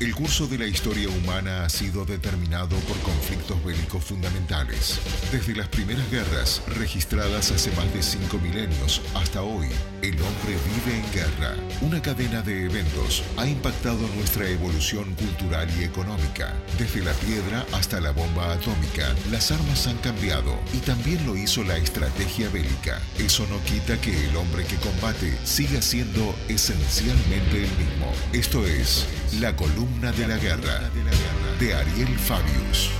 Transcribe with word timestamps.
El 0.00 0.14
curso 0.14 0.46
de 0.46 0.56
la 0.56 0.66
historia 0.66 1.10
humana 1.10 1.62
ha 1.62 1.68
sido 1.68 2.06
determinado 2.06 2.74
por 2.88 2.98
conflictos 3.00 3.62
bélicos 3.62 4.02
fundamentales. 4.02 4.98
Desde 5.30 5.54
las 5.54 5.68
primeras 5.68 6.10
guerras, 6.10 6.62
registradas 6.68 7.50
hace 7.50 7.70
más 7.72 7.92
de 7.92 8.02
cinco 8.02 8.38
milenios, 8.38 9.02
hasta 9.14 9.42
hoy, 9.42 9.68
el 10.00 10.14
hombre 10.14 10.56
vive 10.64 10.96
en 10.96 11.12
guerra. 11.12 11.54
Una 11.82 12.00
cadena 12.00 12.40
de 12.40 12.64
eventos 12.64 13.22
ha 13.36 13.46
impactado 13.46 13.98
nuestra 14.16 14.48
evolución 14.48 15.14
cultural 15.16 15.68
y 15.78 15.84
económica. 15.84 16.54
Desde 16.78 17.04
la 17.04 17.12
piedra 17.12 17.66
hasta 17.72 18.00
la 18.00 18.12
bomba 18.12 18.54
atómica, 18.54 19.14
las 19.30 19.52
armas 19.52 19.86
han 19.86 19.98
cambiado 19.98 20.58
y 20.72 20.78
también 20.78 21.26
lo 21.26 21.36
hizo 21.36 21.62
la 21.62 21.76
estrategia 21.76 22.48
bélica. 22.48 23.02
Eso 23.18 23.46
no 23.48 23.62
quita 23.64 24.00
que 24.00 24.30
el 24.30 24.34
hombre 24.34 24.64
que 24.64 24.76
combate 24.76 25.36
siga 25.44 25.82
siendo 25.82 26.34
esencialmente 26.48 27.64
el 27.64 27.70
mismo. 27.76 28.10
Esto 28.32 28.66
es 28.66 29.06
La 29.38 29.54
columna 29.54 30.10
de 30.10 30.26
la 30.26 30.36
guerra 30.38 30.90
de 31.60 31.74
Ariel 31.74 32.18
Fabius. 32.18 32.90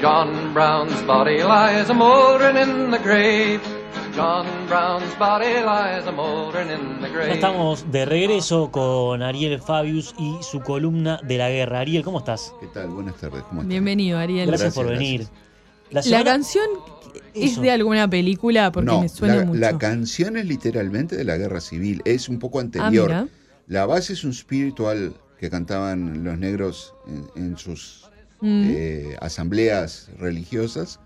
John 0.00 0.52
Brown's 0.54 1.02
body 1.06 1.42
lies 1.42 1.90
a 1.90 1.94
mouldering 1.94 2.56
in 2.56 2.90
the 2.90 2.98
grave. 2.98 3.60
John 4.14 4.46
Brown's 4.68 5.12
body 5.18 5.62
lies 5.64 6.06
a 6.06 6.12
mouldering 6.12 6.70
in 6.70 7.00
the 7.00 7.08
Ya 7.08 7.12
grave. 7.12 7.32
estamos 7.32 7.90
de 7.90 8.04
regreso 8.04 8.70
con 8.70 9.22
Ariel 9.22 9.60
Fabius 9.60 10.14
y 10.18 10.36
su 10.42 10.60
columna 10.60 11.18
de 11.24 11.38
la 11.38 11.50
guerra. 11.50 11.80
Ariel, 11.80 12.04
¿cómo 12.04 12.18
estás? 12.18 12.54
¿Qué 12.60 12.66
tal? 12.68 12.90
Buenas 12.90 13.16
tardes. 13.16 13.42
Bienvenido, 13.50 14.18
Ariel. 14.18 14.46
Gracias, 14.46 14.74
por 14.74 14.86
venir. 14.86 15.26
gracias. 15.90 16.12
La, 16.12 16.24
canción 16.24 16.66
es 17.34 17.60
de 17.60 17.70
alguna 17.70 18.08
película 18.08 18.70
porque 18.72 18.86
no, 18.86 19.00
me 19.02 19.08
suena 19.08 19.36
la, 19.36 19.44
mucho. 19.44 19.60
la 19.60 19.78
canción 19.78 20.36
es 20.36 20.46
literalmente 20.46 21.16
de 21.16 21.24
la 21.24 21.36
guerra 21.36 21.60
civil. 21.60 22.02
Es 22.04 22.28
un 22.28 22.38
poco 22.38 22.58
ah, 22.58 22.62
anterior. 22.62 23.28
la 23.66 23.86
base 23.86 24.12
es 24.12 24.24
un 24.24 24.32
spiritual 24.32 25.14
que 25.38 25.50
cantaban 25.50 26.24
los 26.24 26.38
negros 26.38 26.94
en, 27.06 27.44
en 27.44 27.58
sus 27.58 28.04
Mm. 28.44 28.64
eh, 28.68 29.16
asambleas 29.20 30.10
religiosas. 30.18 31.00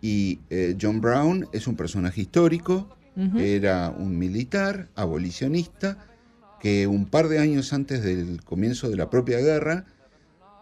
Y 0.00 0.40
eh, 0.50 0.76
John 0.80 1.00
Brown 1.00 1.46
es 1.52 1.68
un 1.68 1.76
personaje 1.76 2.22
histórico. 2.22 2.88
Era 3.36 3.90
un 3.90 4.18
militar 4.18 4.88
abolicionista 4.94 5.98
que 6.62 6.86
un 6.86 7.04
par 7.04 7.28
de 7.28 7.40
años 7.40 7.74
antes 7.74 8.02
del 8.02 8.42
comienzo 8.42 8.88
de 8.88 8.96
la 8.96 9.10
propia 9.10 9.38
guerra 9.38 9.84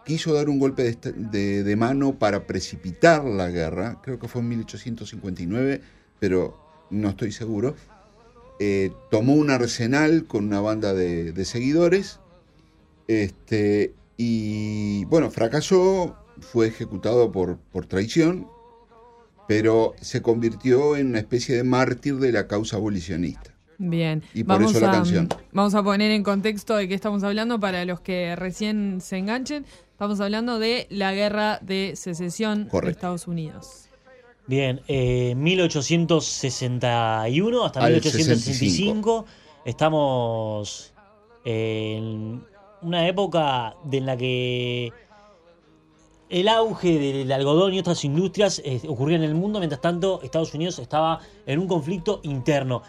quiso 0.05 0.33
dar 0.33 0.49
un 0.49 0.59
golpe 0.59 0.83
de, 0.83 0.89
esta- 0.89 1.11
de- 1.11 1.63
de 1.63 1.75
mano 1.75 2.15
para 2.17 2.45
precipitar 2.47 3.23
la 3.23 3.49
guerra, 3.49 3.99
creo 4.03 4.19
que 4.19 4.27
fue 4.27 4.41
en 4.41 4.49
1859, 4.49 5.81
pero 6.19 6.57
no 6.89 7.09
estoy 7.09 7.31
seguro. 7.31 7.75
Eh, 8.59 8.91
tomó 9.09 9.33
un 9.33 9.49
arsenal 9.49 10.25
con 10.25 10.45
una 10.45 10.61
banda 10.61 10.93
de, 10.93 11.31
de 11.33 11.45
seguidores 11.45 12.19
este, 13.07 13.93
y 14.17 15.05
bueno, 15.05 15.31
fracasó, 15.31 16.15
fue 16.39 16.67
ejecutado 16.67 17.31
por, 17.31 17.57
por 17.57 17.85
traición, 17.85 18.47
pero 19.47 19.93
se 19.99 20.21
convirtió 20.21 20.95
en 20.95 21.07
una 21.07 21.19
especie 21.19 21.55
de 21.55 21.63
mártir 21.63 22.17
de 22.17 22.31
la 22.31 22.47
causa 22.47 22.77
abolicionista. 22.77 23.51
Bien. 23.77 24.21
Y 24.35 24.43
por 24.43 24.61
eso 24.61 24.79
la 24.79 24.89
a, 24.89 24.93
canción. 24.93 25.27
Vamos 25.51 25.73
a 25.73 25.81
poner 25.81 26.11
en 26.11 26.21
contexto 26.21 26.75
de 26.75 26.87
qué 26.87 26.93
estamos 26.93 27.23
hablando 27.23 27.59
para 27.59 27.83
los 27.85 27.99
que 27.99 28.35
recién 28.35 28.99
se 29.01 29.17
enganchen. 29.17 29.65
Estamos 30.01 30.19
hablando 30.19 30.57
de 30.57 30.87
la 30.89 31.13
guerra 31.13 31.59
de 31.61 31.95
secesión 31.95 32.67
de. 32.67 32.89
Estados 32.89 33.27
Unidos. 33.27 33.85
Bien, 34.47 34.81
eh, 34.87 35.35
1861 35.35 37.63
hasta 37.63 37.81
Al 37.81 37.93
1865. 37.93 39.25
Estamos 39.63 40.91
en 41.45 42.43
una 42.81 43.07
época 43.07 43.75
de 43.83 43.97
en 43.99 44.05
la 44.07 44.17
que 44.17 44.91
el 46.31 46.47
auge 46.47 46.97
del 46.97 47.31
algodón 47.31 47.75
y 47.75 47.79
otras 47.79 48.03
industrias 48.03 48.59
eh, 48.65 48.81
ocurría 48.87 49.17
en 49.17 49.23
el 49.23 49.35
mundo, 49.35 49.59
mientras 49.59 49.81
tanto 49.81 50.19
Estados 50.23 50.55
Unidos 50.55 50.79
estaba 50.79 51.19
en 51.45 51.59
un 51.59 51.67
conflicto 51.67 52.21
interno. 52.23 52.81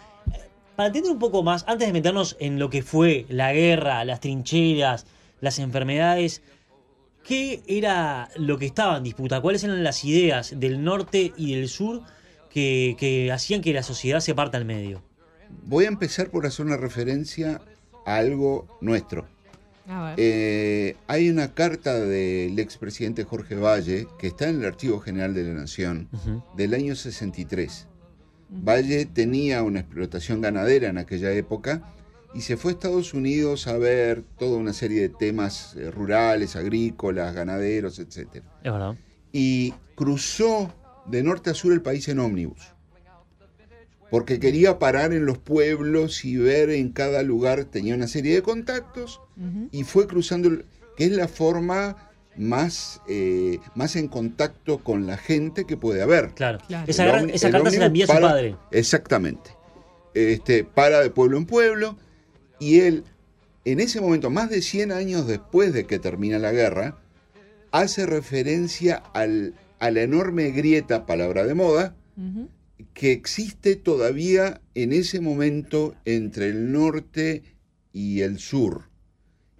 Para 0.75 0.87
entender 0.87 1.11
un 1.11 1.19
poco 1.19 1.43
más, 1.43 1.63
antes 1.67 1.85
de 1.85 1.93
meternos 1.93 2.35
en 2.39 2.57
lo 2.57 2.71
que 2.71 2.81
fue 2.81 3.27
la 3.29 3.53
guerra, 3.53 4.03
las 4.03 4.19
trincheras, 4.19 5.05
las 5.41 5.59
enfermedades, 5.59 6.41
¿qué 7.23 7.61
era 7.67 8.29
lo 8.35 8.57
que 8.57 8.65
estaba 8.65 8.97
en 8.97 9.03
disputa? 9.03 9.41
¿Cuáles 9.41 9.63
eran 9.63 9.83
las 9.83 10.03
ideas 10.03 10.53
del 10.59 10.83
norte 10.83 11.33
y 11.37 11.55
del 11.55 11.69
sur 11.69 12.01
que, 12.49 12.95
que 12.99 13.31
hacían 13.31 13.61
que 13.61 13.73
la 13.73 13.83
sociedad 13.83 14.19
se 14.19 14.35
parta 14.35 14.57
al 14.57 14.65
medio? 14.65 15.01
Voy 15.65 15.85
a 15.85 15.87
empezar 15.87 16.29
por 16.29 16.45
hacer 16.45 16.65
una 16.65 16.77
referencia 16.77 17.61
a 18.05 18.15
algo 18.17 18.67
nuestro. 18.81 19.27
A 19.87 20.09
ver. 20.09 20.15
Eh, 20.17 20.95
hay 21.07 21.29
una 21.29 21.53
carta 21.53 21.99
del 21.99 22.57
expresidente 22.59 23.23
Jorge 23.23 23.55
Valle 23.55 24.07
que 24.17 24.27
está 24.27 24.49
en 24.49 24.61
el 24.61 24.65
Archivo 24.65 24.99
General 24.99 25.33
de 25.33 25.43
la 25.43 25.53
Nación 25.53 26.09
del 26.55 26.73
año 26.73 26.95
63. 26.95 27.87
Valle 28.49 29.05
tenía 29.05 29.63
una 29.63 29.81
explotación 29.81 30.41
ganadera 30.41 30.89
en 30.89 30.97
aquella 30.97 31.31
época 31.31 31.81
y 32.33 32.41
se 32.41 32.57
fue 32.57 32.71
a 32.71 32.73
Estados 32.73 33.13
Unidos 33.13 33.67
a 33.67 33.77
ver 33.77 34.23
toda 34.37 34.57
una 34.57 34.73
serie 34.73 35.01
de 35.01 35.09
temas 35.09 35.75
eh, 35.75 35.91
rurales, 35.91 36.55
agrícolas, 36.55 37.33
ganaderos, 37.35 37.99
etc. 37.99 38.43
Es 38.63 38.71
verdad. 38.71 38.95
Y 39.31 39.73
cruzó 39.95 40.73
de 41.05 41.21
norte 41.23 41.49
a 41.49 41.53
sur 41.53 41.73
el 41.73 41.81
país 41.81 42.07
en 42.07 42.19
ómnibus. 42.19 42.73
Porque 44.09 44.39
quería 44.39 44.77
parar 44.77 45.11
en 45.11 45.25
los 45.25 45.39
pueblos 45.39 46.23
y 46.23 46.37
ver 46.37 46.69
en 46.69 46.89
cada 46.91 47.23
lugar, 47.23 47.65
tenía 47.65 47.95
una 47.95 48.07
serie 48.07 48.35
de 48.35 48.43
contactos 48.43 49.19
y 49.71 49.83
fue 49.83 50.05
cruzando, 50.05 50.49
el- 50.49 50.65
que 50.95 51.05
es 51.05 51.11
la 51.11 51.27
forma 51.27 52.11
más, 52.37 53.01
eh, 53.07 53.57
más 53.73 53.95
en 53.95 54.07
contacto 54.07 54.79
con 54.79 55.07
la 55.07 55.17
gente 55.17 55.65
que 55.65 55.77
puede 55.77 56.01
haber. 56.03 56.29
Claro. 56.35 56.59
Claro. 56.67 56.85
Esa, 56.87 57.05
El 57.05 57.11
gra- 57.11 57.21
ómni- 57.23 57.31
esa 57.33 57.47
el 57.47 57.53
carta 57.53 57.71
se 57.71 57.79
la 57.79 57.85
envía 57.87 58.03
a 58.05 58.07
su 58.07 58.13
para- 58.13 58.27
padre. 58.27 58.55
Exactamente. 58.71 59.49
Este, 60.13 60.63
para 60.63 60.99
de 61.01 61.09
pueblo 61.09 61.37
en 61.39 61.45
pueblo 61.47 61.97
y 62.63 62.79
él, 62.79 63.03
en 63.65 63.79
ese 63.79 64.01
momento, 64.01 64.29
más 64.29 64.49
de 64.49 64.61
100 64.61 64.91
años 64.91 65.27
después 65.27 65.73
de 65.73 65.85
que 65.85 65.99
termina 65.99 66.39
la 66.39 66.51
guerra, 66.51 66.97
hace 67.71 68.05
referencia 68.05 68.95
al- 69.13 69.53
a 69.79 69.91
la 69.91 70.01
enorme 70.03 70.51
grieta, 70.51 71.05
palabra 71.05 71.45
de 71.45 71.53
moda, 71.53 71.95
que 72.93 73.11
existe 73.11 73.75
todavía 73.75 74.61
en 74.75 74.93
ese 74.93 75.19
momento 75.19 75.95
entre 76.05 76.47
el 76.49 76.71
norte 76.71 77.43
y 77.91 78.21
el 78.21 78.39
sur. 78.39 78.89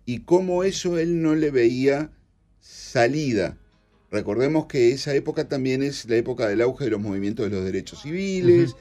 Y 0.06 0.20
cómo 0.20 0.64
eso 0.64 0.98
él 0.98 1.22
no 1.22 1.34
le 1.36 1.50
veía 1.52 2.12
salida. 2.60 3.58
Recordemos 4.12 4.68
que 4.68 4.92
esa 4.92 5.14
época 5.16 5.48
también 5.48 5.82
es 5.82 6.06
la 6.08 6.16
época 6.18 6.48
del 6.48 6.62
auge 6.62 6.86
de 6.86 6.92
los 6.92 7.02
movimientos 7.02 7.50
de 7.50 7.56
los 7.56 7.66
derechos 7.66 8.02
civiles. 8.04 8.76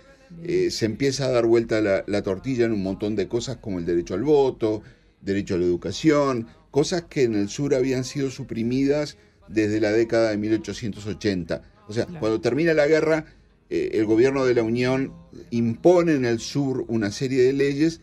Eh, 0.44 0.70
se 0.70 0.87
empieza 0.87 1.26
a 1.26 1.31
dar 1.31 1.47
vuelta 1.47 1.81
la, 1.81 2.04
la 2.06 2.22
tortilla 2.22 2.65
en 2.66 2.72
un 2.72 2.82
montón 2.82 3.15
de 3.16 3.28
cosas 3.28 3.59
como 3.59 3.78
el 3.78 3.87
derecho 3.87 4.15
al 4.15 4.22
voto, 4.25 4.82
derecho 5.20 5.54
a 5.54 5.59
la 5.59 5.65
educación, 5.66 6.48
cosas 6.70 7.03
que 7.03 7.22
en 7.25 7.34
el 7.34 7.48
sur 7.48 7.75
habían 7.75 8.04
sido 8.04 8.31
suprimidas 8.31 9.16
desde 9.48 9.81
la 9.81 9.92
década 9.92 10.31
de 10.31 10.37
1880. 10.38 11.62
O 11.88 11.92
sea, 11.92 12.06
Claro. 12.06 12.21
cuando 12.21 12.41
termina 12.41 12.75
la 12.75 12.87
guerra, 12.87 13.26
eh, 13.71 13.91
el 13.94 14.04
gobierno 14.06 14.44
de 14.44 14.54
la 14.54 14.62
Unión 14.62 15.12
impone 15.50 16.15
en 16.15 16.25
el 16.25 16.41
sur 16.41 16.84
una 16.88 17.10
serie 17.10 17.42
de 17.42 17.53
leyes 17.53 18.00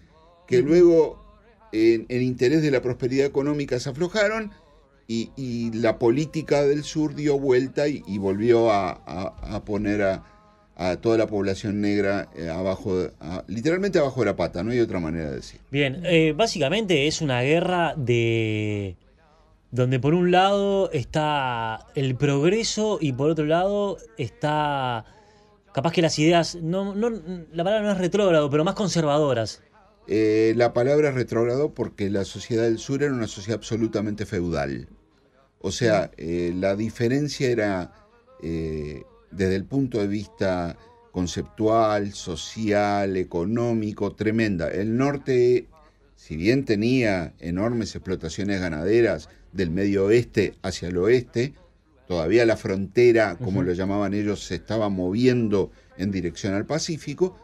que 0.47 0.61
luego, 0.61 1.23
en, 1.71 2.05
en 2.09 2.21
interés 2.23 2.61
de 2.61 2.71
la 2.71 2.81
prosperidad 2.81 3.25
económica, 3.25 3.79
se 3.79 3.89
aflojaron 3.89 4.51
y, 5.07 5.31
y 5.35 5.71
la 5.73 5.99
política 5.99 6.63
del 6.63 6.83
sur 6.83 7.15
dio 7.15 7.37
vuelta 7.39 7.87
y, 7.87 8.03
y 8.07 8.17
volvió 8.17 8.71
a, 8.71 8.91
a- 8.91 9.55
a 9.55 9.65
poner 9.65 10.01
a, 10.03 10.23
a 10.81 10.95
toda 10.95 11.17
la 11.17 11.27
población 11.27 11.81
negra 11.81 12.29
eh, 12.37 12.47
abajo, 12.49 13.09
a- 13.19 13.43
literalmente 13.47 13.99
abajo 13.99 14.21
de 14.21 14.27
la 14.27 14.35
pata, 14.37 14.63
no 14.63 14.71
hay 14.71 14.79
otra 14.79 15.01
manera 15.01 15.29
de 15.29 15.35
decir. 15.35 15.59
Bien, 15.71 16.01
eh, 16.05 16.33
básicamente 16.35 17.05
es 17.07 17.21
una 17.21 17.41
guerra 17.41 17.93
de 17.97 18.95
donde 19.71 19.99
por 19.99 20.13
un 20.13 20.31
lado 20.31 20.89
está 20.91 21.85
el 21.95 22.15
progreso 22.15 22.97
y 23.01 23.11
por 23.11 23.29
otro 23.29 23.43
lado 23.45 23.97
está 24.17 25.03
capaz 25.73 25.91
que 25.91 26.01
las 26.01 26.17
ideas 26.17 26.55
no, 26.55 26.95
no 26.95 27.09
la 27.09 27.63
palabra 27.65 27.81
no 27.85 27.91
es 27.91 27.97
retrógrado, 27.97 28.49
pero 28.49 28.63
más 28.63 28.75
conservadoras. 28.75 29.61
Eh, 30.07 30.53
la 30.55 30.71
palabra 30.73 31.09
es 31.09 31.13
retrógrado 31.15 31.73
porque 31.73 32.09
la 32.09 32.23
sociedad 32.23 32.63
del 32.63 32.79
sur 32.79 33.03
era 33.03 33.11
una 33.13 33.27
sociedad 33.27 33.57
absolutamente 33.59 34.25
feudal. 34.25 34.87
O 35.59 35.71
sea, 35.71 36.09
la 36.17 36.75
diferencia 36.77 37.49
era 37.49 37.91
desde 39.31 39.55
el 39.55 39.65
punto 39.65 39.99
de 39.99 40.07
vista 40.07 40.77
conceptual, 41.11 42.13
social, 42.13 43.17
económico, 43.17 44.13
tremenda. 44.13 44.69
El 44.69 44.97
norte, 44.97 45.67
si 46.15 46.37
bien 46.37 46.65
tenía 46.65 47.33
enormes 47.39 47.95
explotaciones 47.95 48.61
ganaderas 48.61 49.29
del 49.51 49.71
medio 49.71 50.05
oeste 50.05 50.55
hacia 50.61 50.89
el 50.89 50.97
oeste, 50.97 51.53
todavía 52.07 52.45
la 52.45 52.57
frontera, 52.57 53.37
como 53.37 53.63
lo 53.63 53.73
llamaban 53.73 54.13
ellos, 54.13 54.43
se 54.45 54.55
estaba 54.55 54.89
moviendo 54.89 55.71
en 55.97 56.11
dirección 56.11 56.53
al 56.53 56.65
Pacífico. 56.65 57.37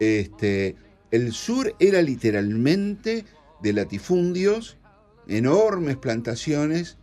Este, 0.00 0.76
El 1.10 1.32
sur 1.32 1.74
era 1.78 2.02
literalmente 2.02 3.24
de 3.62 3.72
latifundios, 3.72 4.78
enormes 5.28 5.96
plantaciones, 5.96 6.98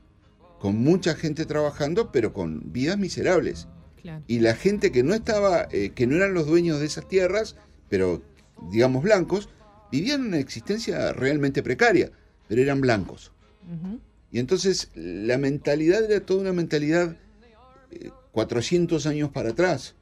con 0.60 0.76
mucha 0.76 1.16
gente 1.16 1.46
trabajando, 1.46 2.12
pero 2.12 2.34
con 2.34 2.74
vidas 2.74 2.98
miserables. 2.98 3.68
Claro. 4.09 4.23
Y 4.27 4.39
la 4.39 4.56
gente 4.56 4.91
que 4.91 5.03
no 5.03 5.13
estaba, 5.13 5.67
eh, 5.71 5.91
que 5.94 6.07
no 6.07 6.15
eran 6.15 6.33
los 6.33 6.47
dueños 6.47 6.79
de 6.79 6.85
esas 6.88 7.07
tierras, 7.07 7.56
pero 7.89 8.21
digamos 8.71 9.03
blancos, 9.03 9.50
vivían 9.91 10.21
una 10.27 10.39
existencia 10.39 11.13
realmente 11.13 11.61
precaria, 11.63 12.11
pero 12.47 12.61
eran 12.61 12.81
blancos. 12.81 13.31
Y 14.31 14.39
entonces 14.39 14.89
la 14.95 15.38
mentalidad 15.38 16.03
era 16.09 16.19
toda 16.25 16.41
una 16.41 16.53
mentalidad 16.53 17.15
eh, 17.91 18.09
400 18.31 19.06
años 19.06 19.29
para 19.31 19.50
atrás. 19.51 19.95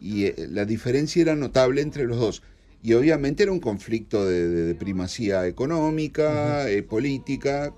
Y 0.00 0.24
eh, 0.26 0.34
la 0.50 0.64
diferencia 0.64 1.22
era 1.22 1.34
notable 1.34 1.80
entre 1.80 2.04
los 2.04 2.18
dos. 2.18 2.42
Y 2.82 2.94
obviamente 2.94 3.44
era 3.44 3.52
un 3.52 3.60
conflicto 3.60 4.26
de, 4.26 4.48
de- 4.48 4.62
de 4.64 4.74
primacía 4.74 5.46
económica, 5.46 6.68
eh, 6.68 6.82
política, 6.82 7.72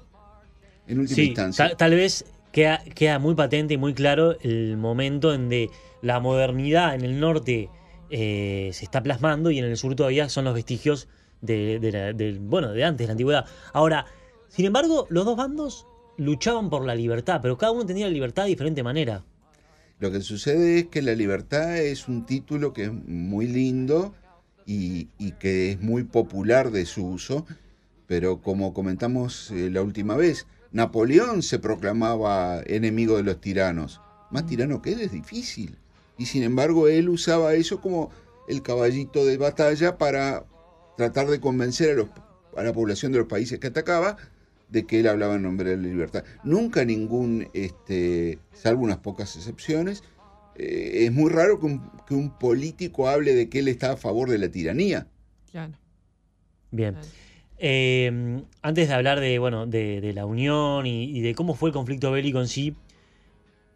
en 0.86 0.98
última 1.00 1.16
Sí, 1.16 1.26
instancia. 1.26 1.68
tal, 1.68 1.76
tal 1.76 1.94
vez 1.94 2.24
queda, 2.54 2.82
queda 2.94 3.18
muy 3.18 3.34
patente 3.34 3.74
y 3.74 3.76
muy 3.76 3.94
claro 3.94 4.38
el 4.40 4.76
momento 4.76 5.34
en 5.34 5.48
de 5.48 5.70
la 6.02 6.20
modernidad 6.20 6.94
en 6.94 7.02
el 7.02 7.18
norte 7.18 7.68
eh, 8.10 8.70
se 8.72 8.84
está 8.84 9.02
plasmando 9.02 9.50
y 9.50 9.58
en 9.58 9.64
el 9.64 9.76
sur 9.76 9.96
todavía 9.96 10.28
son 10.28 10.44
los 10.44 10.54
vestigios 10.54 11.08
de, 11.40 12.38
bueno, 12.40 12.72
de 12.72 12.84
antes, 12.84 13.04
de 13.04 13.06
la 13.08 13.12
antigüedad. 13.12 13.46
Ahora, 13.72 14.06
sin 14.48 14.66
embargo, 14.66 15.06
los 15.10 15.24
dos 15.24 15.36
bandos 15.36 15.86
luchaban 16.16 16.70
por 16.70 16.86
la 16.86 16.94
libertad, 16.94 17.40
pero 17.42 17.58
cada 17.58 17.72
uno 17.72 17.84
tenía 17.84 18.06
la 18.06 18.12
libertad 18.12 18.44
de 18.44 18.50
diferente 18.50 18.84
manera. 18.84 19.24
Lo 19.98 20.12
que 20.12 20.20
sucede 20.20 20.78
es 20.78 20.86
que 20.86 21.02
la 21.02 21.14
libertad 21.14 21.76
es 21.76 22.06
un 22.06 22.24
título 22.24 22.72
que 22.72 22.84
es 22.84 22.92
muy 22.92 23.48
lindo 23.48 24.14
y, 24.64 25.08
y 25.18 25.32
que 25.32 25.72
es 25.72 25.80
muy 25.80 26.04
popular 26.04 26.70
de 26.70 26.86
su 26.86 27.04
uso, 27.04 27.46
pero 28.06 28.40
como 28.40 28.72
comentamos 28.72 29.50
eh, 29.50 29.70
la 29.70 29.82
última 29.82 30.16
vez, 30.16 30.46
Napoleón 30.74 31.42
se 31.42 31.60
proclamaba 31.60 32.60
enemigo 32.66 33.16
de 33.16 33.22
los 33.22 33.40
tiranos. 33.40 34.00
Más 34.30 34.44
tirano 34.44 34.82
que 34.82 34.92
él 34.92 35.00
es 35.02 35.12
difícil. 35.12 35.78
Y 36.18 36.26
sin 36.26 36.42
embargo 36.42 36.88
él 36.88 37.08
usaba 37.08 37.54
eso 37.54 37.80
como 37.80 38.10
el 38.48 38.60
caballito 38.60 39.24
de 39.24 39.36
batalla 39.38 39.96
para 39.96 40.44
tratar 40.96 41.28
de 41.28 41.38
convencer 41.40 41.90
a, 41.92 41.94
los- 41.94 42.08
a 42.56 42.62
la 42.64 42.72
población 42.72 43.12
de 43.12 43.18
los 43.18 43.28
países 43.28 43.60
que 43.60 43.68
atacaba 43.68 44.16
de 44.68 44.84
que 44.84 44.98
él 44.98 45.06
hablaba 45.06 45.36
en 45.36 45.42
nombre 45.42 45.70
de 45.70 45.76
la 45.76 45.82
libertad. 45.84 46.24
Nunca 46.42 46.84
ningún, 46.84 47.48
este, 47.54 48.40
salvo 48.52 48.82
unas 48.82 48.98
pocas 48.98 49.36
excepciones, 49.36 50.02
eh, 50.56 51.04
es 51.04 51.12
muy 51.12 51.30
raro 51.30 51.60
que 51.60 51.66
un, 51.66 51.90
que 52.08 52.14
un 52.14 52.36
político 52.36 53.08
hable 53.08 53.32
de 53.34 53.48
que 53.48 53.60
él 53.60 53.68
está 53.68 53.92
a 53.92 53.96
favor 53.96 54.28
de 54.28 54.38
la 54.38 54.48
tiranía. 54.48 55.06
Claro. 55.52 55.74
Bien. 56.72 56.94
Claro. 56.94 57.06
Eh, 57.58 58.42
antes 58.62 58.88
de 58.88 58.94
hablar 58.94 59.20
de, 59.20 59.38
bueno, 59.38 59.66
de, 59.66 60.12
la 60.14 60.26
unión 60.26 60.86
y, 60.86 61.20
de 61.20 61.34
cómo 61.34 61.54
fue 61.54 61.70
el 61.70 61.72
conflicto 61.72 62.10
bélico 62.10 62.40
en 62.40 62.48
sí, 62.48 62.74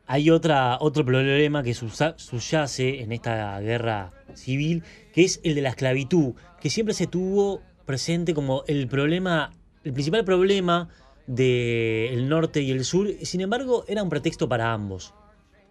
hay 0.06 0.30
otra, 0.30 0.78
otro 0.80 1.04
problema 1.04 1.62
que 1.62 1.74
subyace 1.74 3.02
en 3.02 3.12
esta 3.12 3.60
guerra 3.60 4.12
civil, 4.34 4.82
que 5.12 5.24
es 5.24 5.40
el 5.44 5.54
de 5.54 5.62
la 5.62 5.70
esclavitud, 5.70 6.34
que 6.60 6.70
siempre 6.70 6.94
se 6.94 7.06
tuvo 7.06 7.62
presente 7.84 8.34
como 8.34 8.64
el 8.66 8.88
problema, 8.88 9.52
el 9.84 9.92
principal 9.92 10.24
problema 10.24 10.88
del 11.26 12.28
norte 12.28 12.62
y 12.62 12.70
el 12.70 12.84
sur, 12.84 13.08
sin 13.22 13.42
embargo, 13.42 13.84
era 13.86 14.02
un 14.02 14.08
pretexto 14.08 14.48
para 14.48 14.72
ambos. 14.72 15.14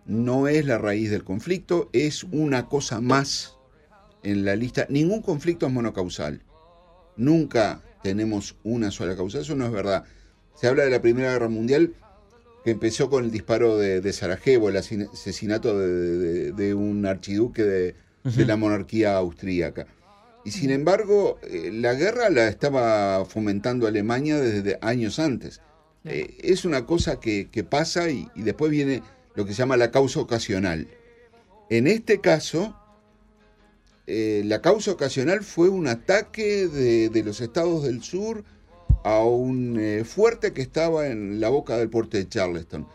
No 0.06 0.48
es 0.48 0.66
la 0.66 0.78
raíz 0.78 1.10
del 1.10 1.24
conflicto, 1.24 1.90
es 1.92 2.24
una 2.24 2.68
cosa 2.68 3.02
más 3.02 3.58
en 4.24 4.46
la 4.46 4.56
lista. 4.56 4.86
Ningún 4.90 5.22
conflicto 5.22 5.66
es 5.66 5.74
monocausal. 5.74 6.42
Nunca 7.18 7.82
tenemos 8.08 8.56
una 8.64 8.90
sola 8.92 9.16
causa, 9.18 9.40
eso 9.42 9.56
no 9.56 9.66
es 9.66 9.72
verdad. 9.72 10.06
Se 10.56 10.68
habla 10.68 10.84
de 10.86 10.92
la 10.92 11.02
Primera 11.02 11.34
Guerra 11.34 11.50
Mundial 11.50 11.94
que 12.64 12.72
empezó 12.72 13.10
con 13.10 13.26
el 13.26 13.32
disparo 13.32 13.78
de, 13.78 14.00
de 14.02 14.14
Sarajevo, 14.14 14.70
el 14.70 14.78
asesinato 14.78 15.78
de, 15.78 15.88
de- 16.18 16.52
de 16.54 16.74
un 16.74 17.06
archiduque 17.06 17.64
de, 17.64 17.96
de 18.24 18.46
la 18.46 18.56
monarquía 18.58 19.16
austríaca. 19.18 19.88
Y 20.46 20.52
sin 20.52 20.72
embargo, 20.72 21.38
eh, 21.44 21.70
la 21.74 21.94
guerra 21.94 22.30
la 22.30 22.48
estaba 22.48 23.26
fomentando 23.26 23.88
Alemania 23.88 24.40
desde 24.40 24.80
años 24.82 25.20
antes. 25.20 25.60
Eh, 26.06 26.38
es 26.42 26.64
una 26.64 26.86
cosa 26.86 27.20
que, 27.20 27.50
que 27.52 27.64
pasa 27.66 28.10
y, 28.10 28.28
y 28.36 28.44
después 28.44 28.72
viene 28.72 29.04
lo 29.36 29.46
que 29.46 29.52
se 29.52 29.60
llama 29.60 29.76
la 29.78 29.92
causa 29.92 30.20
ocasional. 30.22 30.88
En 31.70 31.86
este 31.88 32.22
caso, 32.22 32.76
eh, 34.08 34.42
la 34.46 34.62
causa 34.62 34.92
ocasional 34.92 35.44
fue 35.44 35.70
un 35.70 35.88
ataque 35.88 36.68
de, 36.68 37.10
de 37.10 37.24
los 37.24 37.42
estados 37.42 37.84
del 37.84 38.02
sur 38.02 38.44
a 39.04 39.24
un 39.24 39.78
eh, 39.80 40.04
fuerte 40.06 40.54
que 40.54 40.62
estaba 40.62 41.08
en 41.08 41.40
la 41.40 41.50
boca 41.50 41.78
del 41.78 41.90
puerto 41.90 42.18
de 42.18 42.28
Charleston. 42.28 42.88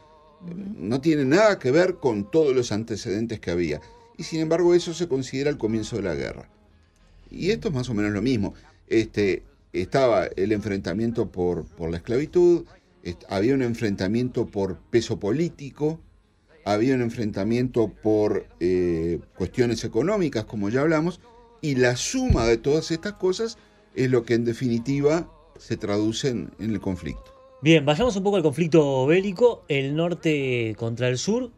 No 0.76 1.00
tiene 1.00 1.24
nada 1.24 1.58
que 1.58 1.70
ver 1.70 1.96
con 1.96 2.30
todos 2.30 2.54
los 2.54 2.72
antecedentes 2.72 3.40
que 3.40 3.50
había. 3.50 3.80
Y 4.16 4.24
sin 4.24 4.40
embargo 4.40 4.74
eso 4.74 4.92
se 4.94 5.06
considera 5.06 5.50
el 5.50 5.58
comienzo 5.58 5.96
de 5.96 6.02
la 6.02 6.14
guerra. 6.14 6.48
Y 7.30 7.50
esto 7.50 7.68
es 7.68 7.74
más 7.74 7.88
o 7.88 7.94
menos 7.94 8.12
lo 8.12 8.22
mismo. 8.22 8.54
Este, 8.88 9.42
estaba 9.72 10.26
el 10.26 10.52
enfrentamiento 10.52 11.30
por, 11.30 11.64
por 11.64 11.90
la 11.90 11.98
esclavitud, 11.98 12.64
había 13.28 13.54
un 13.54 13.62
enfrentamiento 13.62 14.46
por 14.46 14.78
peso 14.78 15.18
político, 15.18 15.98
había 16.64 16.94
un 16.94 17.02
enfrentamiento 17.02 17.88
por 17.88 18.46
eh, 18.60 19.20
cuestiones 19.36 19.84
económicas, 19.84 20.44
como 20.44 20.68
ya 20.68 20.80
hablamos, 20.80 21.20
y 21.60 21.76
la 21.76 21.96
suma 21.96 22.46
de 22.46 22.58
todas 22.58 22.90
estas 22.90 23.14
cosas 23.14 23.58
es 23.94 24.10
lo 24.10 24.24
que 24.24 24.34
en 24.34 24.44
definitiva 24.44 25.28
se 25.58 25.76
traduce 25.76 26.28
en, 26.28 26.50
el 26.58 26.80
conflicto. 26.80 27.32
Bien, 27.62 27.84
vayamos 27.84 28.16
un 28.16 28.24
poco 28.24 28.36
al 28.36 28.42
conflicto 28.42 29.06
bélico, 29.06 29.64
el 29.68 29.94
norte 29.94 30.74
contra 30.76 31.08
el 31.08 31.18
sur. 31.18 31.50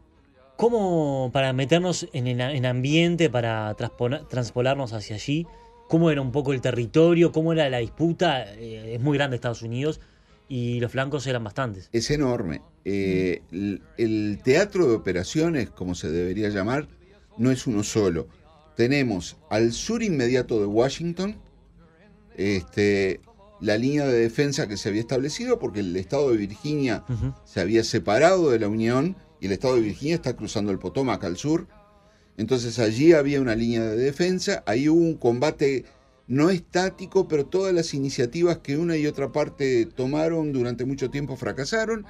¿Cómo, 0.55 1.31
para 1.33 1.51
meternos 1.53 2.07
en, 2.13 2.27
en 2.27 2.65
ambiente, 2.65 3.29
para 3.29 3.75
transpolarnos 3.75 4.93
hacia 4.93 5.15
allí, 5.15 5.45
cómo 5.89 6.11
era 6.11 6.21
un 6.21 6.31
poco 6.31 6.53
el 6.53 6.61
territorio, 6.61 7.31
cómo 7.31 7.51
era 7.51 7.69
la 7.69 7.79
disputa? 7.79 8.53
Eh, 8.53 8.95
es 8.95 9.01
muy 9.01 9.17
grande 9.17 9.35
Estados 9.35 9.63
Unidos 9.63 9.99
y 10.47 10.79
los 10.79 10.91
flancos 10.91 11.25
eran 11.27 11.43
bastantes. 11.43 11.89
Es 11.91 12.11
enorme. 12.11 12.61
Eh, 12.83 13.41
el, 13.51 13.81
el 13.97 14.39
teatro 14.43 14.87
de 14.87 14.95
operaciones, 14.95 15.69
como 15.69 15.95
se 15.95 16.11
debería 16.11 16.49
llamar, 16.49 16.87
no 17.37 17.51
es 17.51 17.67
uno 17.67 17.83
solo. 17.83 18.27
Tenemos 18.75 19.37
al 19.49 19.71
sur 19.71 20.03
inmediato 20.03 20.59
de 20.59 20.65
Washington, 20.65 21.37
este, 22.37 23.21
la 23.61 23.77
línea 23.77 24.05
de 24.05 24.19
defensa 24.19 24.67
que 24.67 24.77
se 24.77 24.89
había 24.89 25.01
establecido 25.01 25.59
porque 25.59 25.79
el 25.79 25.95
estado 25.95 26.31
de 26.31 26.37
Virginia 26.37 27.03
se 27.45 27.61
había 27.61 27.83
separado 27.83 28.51
de 28.51 28.59
la 28.59 28.67
Unión 28.67 29.15
y 29.39 29.47
el 29.47 29.53
estado 29.53 29.75
de 29.75 29.81
Virginia 29.81 30.15
está 30.15 30.35
cruzando 30.35 30.71
el 30.71 30.79
Potomac 30.79 31.23
al 31.23 31.37
sur. 31.37 31.67
Entonces 32.37 32.79
allí 32.79 33.13
había 33.13 33.39
una 33.39 33.55
línea 33.55 33.83
de 33.83 33.95
defensa, 33.95 34.61
ahí 34.65 34.89
hubo 34.89 34.99
un 34.99 35.15
combate 35.15 35.85
no 36.27 36.49
estático, 36.49 37.27
pero 37.27 37.45
todas 37.45 37.73
las 37.73 37.93
iniciativas 37.93 38.59
que 38.59 38.77
una 38.77 38.97
y 38.97 39.07
otra 39.07 39.31
parte 39.31 39.85
tomaron 39.85 40.51
durante 40.51 40.85
mucho 40.85 41.09
tiempo 41.09 41.35
fracasaron. 41.35 42.05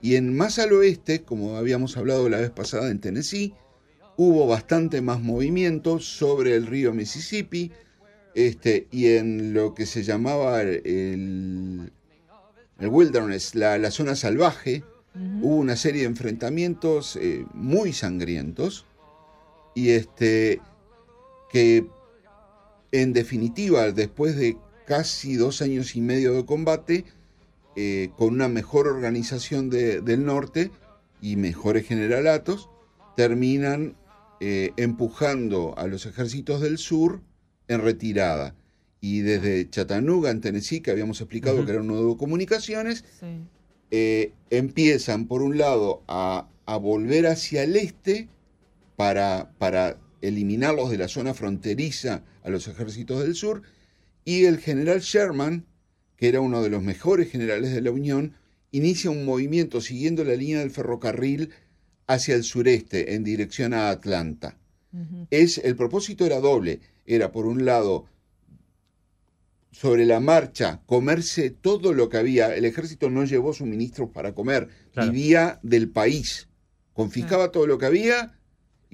Y 0.00 0.16
en 0.16 0.36
más 0.36 0.58
al 0.58 0.72
oeste, 0.72 1.22
como 1.22 1.56
habíamos 1.56 1.96
hablado 1.96 2.28
la 2.28 2.38
vez 2.38 2.50
pasada 2.50 2.90
en 2.90 3.00
Tennessee, 3.00 3.54
hubo 4.16 4.46
bastante 4.46 5.00
más 5.00 5.20
movimiento 5.20 5.98
sobre 5.98 6.54
el 6.54 6.66
río 6.66 6.92
Mississippi, 6.92 7.72
este, 8.34 8.86
y 8.90 9.08
en 9.16 9.54
lo 9.54 9.74
que 9.74 9.86
se 9.86 10.02
llamaba 10.02 10.60
el, 10.60 11.90
el 12.78 12.88
wilderness, 12.88 13.54
la, 13.54 13.78
la 13.78 13.90
zona 13.90 14.16
salvaje, 14.16 14.84
hubo 15.14 15.56
una 15.56 15.76
serie 15.76 16.02
de 16.02 16.08
enfrentamientos 16.08 17.16
eh, 17.16 17.46
muy 17.54 17.92
sangrientos 17.92 18.84
y 19.74 19.90
este 19.90 20.60
que 21.50 21.86
en 23.02 23.12
definitiva 23.12 23.90
después 23.90 24.36
de 24.36 24.56
casi 24.86 25.34
dos 25.34 25.62
años 25.62 25.96
y 25.96 26.00
medio 26.00 26.32
de 26.34 26.44
combate 26.44 27.04
eh, 27.76 28.10
con 28.16 28.34
una 28.34 28.48
mejor 28.48 28.86
organización 28.86 29.68
de- 29.68 30.00
del 30.00 30.24
norte 30.24 30.70
y 31.20 31.34
mejores 31.36 31.86
generalatos 31.88 32.68
terminan 33.16 33.96
eh, 34.40 34.70
empujando 34.76 35.74
a 35.76 35.86
los 35.88 36.06
ejércitos 36.06 36.60
del 36.60 36.78
sur 36.78 37.20
en 37.66 37.80
retirada 37.80 38.54
y 39.00 39.20
desde 39.22 39.68
Chattanooga 39.70 40.30
en 40.30 40.40
Tennessee 40.40 40.80
que 40.80 40.90
habíamos 40.92 41.20
explicado 41.20 41.64
que 41.64 41.72
era 41.72 41.80
un 41.80 41.88
nudo 41.88 42.10
de 42.12 42.16
comunicaciones 42.16 43.04
Sí. 43.18 43.26
eh, 43.90 44.32
empiezan 44.50 45.26
por 45.26 45.42
un 45.42 45.58
lado 45.58 46.02
a, 46.06 46.46
a 46.66 46.76
volver 46.76 47.26
hacia 47.26 47.64
el 47.64 47.74
este 47.76 48.28
para, 48.96 49.50
para 49.58 49.98
eliminarlos 50.28 50.90
de 50.90 50.98
la 50.98 51.08
zona 51.08 51.34
fronteriza 51.34 52.22
a 52.42 52.50
los 52.50 52.68
ejércitos 52.68 53.22
del 53.22 53.34
sur 53.34 53.62
y 54.24 54.44
el 54.44 54.58
general 54.58 55.00
Sherman, 55.00 55.66
que 56.16 56.28
era 56.28 56.40
uno 56.40 56.62
de 56.62 56.70
los 56.70 56.82
mejores 56.82 57.30
generales 57.30 57.72
de 57.74 57.80
la 57.80 57.90
Unión, 57.90 58.34
inicia 58.70 59.10
un 59.10 59.24
movimiento 59.24 59.80
siguiendo 59.80 60.24
la 60.24 60.34
línea 60.34 60.60
del 60.60 60.70
ferrocarril 60.70 61.50
hacia 62.06 62.34
el 62.34 62.44
sureste 62.44 63.14
en 63.14 63.24
dirección 63.24 63.72
a 63.74 63.90
Atlanta 63.90 64.58
es 65.30 65.58
el 65.58 65.74
propósito 65.76 66.24
era 66.24 66.38
doble 66.40 66.80
era 67.06 67.32
por 67.32 67.46
un 67.46 67.64
lado 67.64 68.06
sobre 69.72 70.06
la 70.06 70.20
marcha, 70.20 70.82
comerse 70.86 71.50
todo 71.50 71.92
lo 71.94 72.08
que 72.08 72.16
había. 72.16 72.54
El 72.54 72.64
ejército 72.64 73.10
no 73.10 73.24
llevó 73.24 73.52
suministros 73.52 74.08
para 74.10 74.32
comer, 74.32 74.68
Claro. 74.92 75.10
vivía 75.10 75.58
del 75.64 75.90
país. 75.90 76.48
Confiscaba 76.92 77.50
todo 77.50 77.66
lo 77.66 77.76
que 77.76 77.86
había 77.86 78.38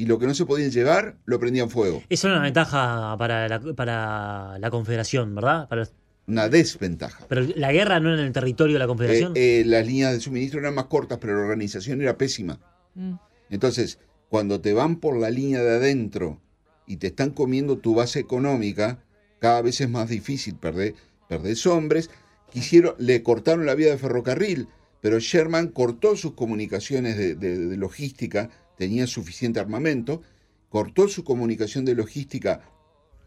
y 0.00 0.06
lo 0.06 0.18
que 0.18 0.26
no 0.26 0.32
se 0.32 0.46
podía 0.46 0.68
llevar 0.68 1.18
lo 1.26 1.38
prendían 1.38 1.68
fuego. 1.68 2.02
Esa 2.08 2.28
era 2.28 2.36
una 2.38 2.44
ventaja 2.44 3.14
para 3.18 3.46
la, 3.48 3.60
para 3.74 4.58
la 4.58 4.70
Confederación, 4.70 5.34
¿verdad? 5.34 5.68
Para- 5.68 5.86
Una 6.26 6.48
desventaja. 6.48 7.26
pero 7.28 7.42
la 7.54 7.70
guerra 7.70 8.00
no 8.00 8.08
era 8.10 8.20
en 8.22 8.28
el 8.28 8.32
territorio 8.32 8.74
de 8.76 8.78
la 8.78 8.86
Confederación. 8.86 9.32
Eh, 9.36 9.60
eh, 9.60 9.64
las 9.66 9.86
líneas 9.86 10.14
de 10.14 10.20
suministro 10.20 10.58
eran 10.60 10.74
más 10.74 10.86
cortas, 10.86 11.18
pero 11.20 11.34
la 11.36 11.42
organización 11.42 12.00
era 12.00 12.16
pésima. 12.16 12.58
Mm. 12.94 13.14
Entonces, 13.50 13.98
cuando 14.30 14.62
te 14.62 14.72
van 14.72 14.96
por 15.00 15.18
la 15.18 15.28
línea 15.28 15.62
de 15.62 15.76
adentro 15.76 16.40
y 16.86 16.96
te 16.96 17.08
están 17.08 17.30
comiendo 17.30 17.76
tu 17.76 17.94
base 17.94 18.20
económica, 18.20 19.00
cada 19.38 19.60
vez 19.60 19.82
es 19.82 19.90
más 19.90 20.08
difícil 20.08 20.54
perder, 20.54 20.94
perdés 21.28 21.66
hombres. 21.66 22.08
Quisieron, 22.50 22.94
le 22.98 23.22
cortaron 23.22 23.66
la 23.66 23.74
vía 23.74 23.90
de 23.90 23.98
ferrocarril, 23.98 24.66
pero 25.00 25.18
Sherman 25.18 25.68
cortó 25.68 26.16
sus 26.16 26.34
comunicaciones 26.34 27.16
de, 27.16 27.34
de- 27.34 27.58
de 27.68 27.76
logística, 27.76 28.50
tenía 28.76 29.06
suficiente 29.06 29.60
armamento, 29.60 30.22
cortó 30.68 31.08
su 31.08 31.24
comunicación 31.24 31.84
de 31.84 31.94
logística 31.94 32.60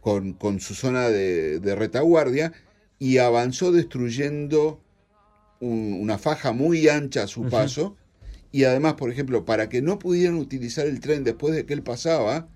con, 0.01 0.33
con 0.33 0.59
su 0.59 0.73
zona 0.75 1.09
de, 1.09 1.59
de 1.59 1.75
retaguardia 1.75 2.53
y 2.99 3.17
avanzó 3.17 3.71
destruyendo 3.71 4.81
un- 5.59 5.93
una 5.99 6.17
faja 6.17 6.51
muy 6.51 6.87
ancha 6.89 7.23
a 7.23 7.27
su 7.27 7.47
paso. 7.49 7.95
Y 8.51 8.65
además, 8.65 8.93
por 8.93 9.09
ejemplo, 9.09 9.45
para 9.45 9.67
que 9.69 9.81
no 9.81 9.97
pudieran 9.97 10.35
utilizar 10.35 10.85
el 10.85 10.99
tren 10.99 11.23
después 11.23 11.55
de 11.55 11.65
que 11.65 11.73
él 11.73 11.81
pasaba, 11.83 12.47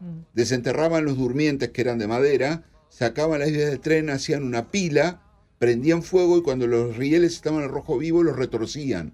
Mm. 0.00 0.24
desenterraban 0.34 1.04
los 1.04 1.16
durmientes 1.16 1.70
que 1.70 1.80
eran 1.82 1.98
de 1.98 2.08
madera, 2.08 2.64
sacaban 2.88 3.38
las 3.40 3.52
vías 3.52 3.70
del 3.70 3.78
tren, 3.80 4.10
hacían 4.10 4.42
una 4.42 4.70
pila, 4.70 5.22
prendían 5.66 6.02
fuego 6.02 6.38
y 6.38 6.42
cuando 6.42 6.66
los 6.66 6.96
rieles 6.96 7.34
estaban 7.34 7.62
al 7.62 7.68
rojo 7.68 7.96
vivo 7.96 8.24
los 8.24 8.34
retorcían 8.34 9.12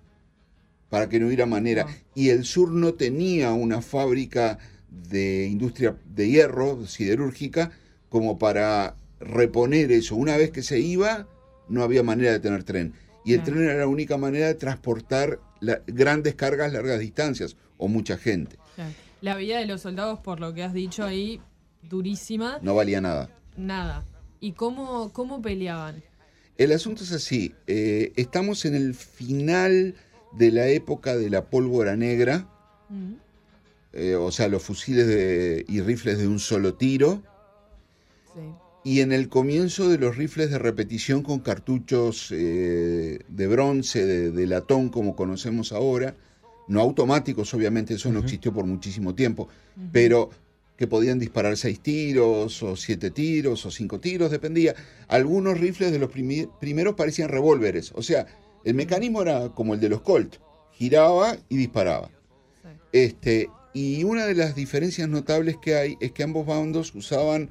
para 0.88 1.06
que 1.10 1.20
no 1.20 1.26
hubiera 1.26 1.44
manera. 1.44 1.86
Y 2.14 2.30
el 2.30 2.46
sur 2.46 2.70
no 2.72 2.94
tenía 2.94 3.52
una 3.52 3.82
fábrica 3.82 4.58
de 4.88 5.46
industria 5.46 5.94
de 6.06 6.30
hierro, 6.30 6.86
siderúrgica, 6.86 7.70
como 8.08 8.38
para 8.38 8.96
reponer 9.20 9.92
eso. 9.92 10.16
Una 10.16 10.38
vez 10.38 10.50
que 10.50 10.62
se 10.62 10.80
iba, 10.80 11.26
no 11.68 11.82
había 11.82 12.02
manera 12.02 12.32
de 12.32 12.40
tener 12.40 12.64
tren. 12.64 12.94
Y 13.26 13.34
el 13.34 13.42
tren 13.42 13.62
era 13.62 13.74
la 13.74 13.86
única 13.86 14.16
manera 14.16 14.46
de 14.46 14.54
transportar 14.54 15.40
la- 15.60 15.82
grandes 15.86 16.34
cargas, 16.34 16.72
largas 16.72 16.98
distancias, 16.98 17.56
o 17.76 17.88
mucha 17.88 18.16
gente. 18.16 18.56
La 19.20 19.36
vida 19.36 19.58
de 19.58 19.66
los 19.66 19.82
soldados, 19.82 20.18
por 20.20 20.40
lo 20.40 20.54
que 20.54 20.62
has 20.62 20.72
dicho 20.72 21.04
ahí, 21.04 21.42
durísima. 21.82 22.58
No 22.62 22.74
valía 22.74 23.02
nada. 23.02 23.28
Nada. 23.58 24.06
¿Y 24.40 24.52
cómo, 24.52 25.12
cómo 25.12 25.42
peleaban? 25.42 26.02
El 26.58 26.72
asunto 26.72 27.04
es 27.04 27.12
así, 27.12 27.54
eh, 27.66 28.12
estamos 28.16 28.64
en 28.64 28.74
el 28.74 28.94
final 28.94 29.94
de 30.32 30.50
la 30.50 30.66
época 30.68 31.16
de 31.16 31.30
la 31.30 31.44
pólvora 31.46 31.96
negra, 31.96 32.48
eh, 33.92 34.14
o 34.16 34.30
sea, 34.32 34.48
los 34.48 34.62
fusiles 34.62 35.06
de- 35.06 35.64
y 35.68 35.80
rifles 35.80 36.18
de 36.18 36.26
un 36.26 36.38
solo 36.40 36.74
tiro, 36.74 37.22
Sí. 38.34 38.40
y 38.84 39.00
en 39.00 39.12
el 39.12 39.28
comienzo 39.28 39.88
de 39.88 39.98
los 39.98 40.16
rifles 40.16 40.50
de 40.50 40.58
repetición 40.58 41.22
con 41.22 41.38
cartuchos 41.40 42.28
eh, 42.32 43.20
de 43.28 43.46
bronce, 43.46 44.04
de, 44.04 44.30
de 44.32 44.46
latón, 44.46 44.88
como 44.88 45.14
conocemos 45.16 45.72
ahora, 45.72 46.14
no 46.66 46.80
automáticos, 46.80 47.54
obviamente 47.54 47.94
eso 47.94 48.12
no 48.12 48.18
existió 48.20 48.52
por 48.52 48.66
muchísimo 48.66 49.14
tiempo, 49.14 49.48
pero 49.92 50.30
que 50.78 50.87
podían 50.87 51.18
disparar 51.18 51.56
seis 51.56 51.80
tiros, 51.80 52.62
o 52.62 52.76
siete 52.76 53.11
tiros, 53.11 53.66
o 53.66 53.70
cinco 53.70 53.99
tiros, 53.99 54.30
dependía. 54.30 54.75
Algunos 55.08 55.58
rifles 55.58 55.90
de 55.90 55.99
los 55.99 56.08
primi- 56.08 56.49
primeros 56.61 56.94
parecían 56.94 57.28
revólveres, 57.28 57.92
o 57.97 58.02
sea, 58.02 58.26
el 58.64 58.75
mecanismo 58.75 59.20
era 59.23 59.49
como 59.50 59.75
el 59.75 59.80
de 59.80 59.88
los 59.88 60.00
Colt, 60.02 60.37
giraba 60.73 61.37
y 61.49 61.56
disparaba. 61.56 62.11
Este, 62.92 63.50
y 63.75 64.04
una 64.04 64.25
de 64.25 64.35
las 64.37 64.54
diferencias 64.54 65.08
notables 65.08 65.56
que 65.61 65.75
hay 65.75 65.97
es 66.00 66.12
que 66.12 66.23
ambos 66.23 66.47
bandos 66.47 66.94
usaban 66.94 67.50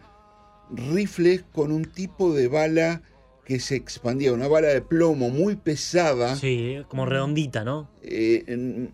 rifles 0.71 1.43
con 1.51 1.71
un 1.73 1.83
tipo 1.85 2.33
de 2.33 2.47
bala 2.47 3.01
que 3.45 3.59
se 3.59 3.75
expandía, 3.75 4.31
una 4.33 4.47
bala 4.47 4.67
de 4.69 4.81
plomo 4.81 5.29
muy 5.29 5.55
pesada, 5.57 6.35
Sí, 6.37 6.77
como 6.87 7.05
redondita, 7.05 7.63
¿no? 7.65 7.89
eh, 8.03 8.43
en- 8.47 8.91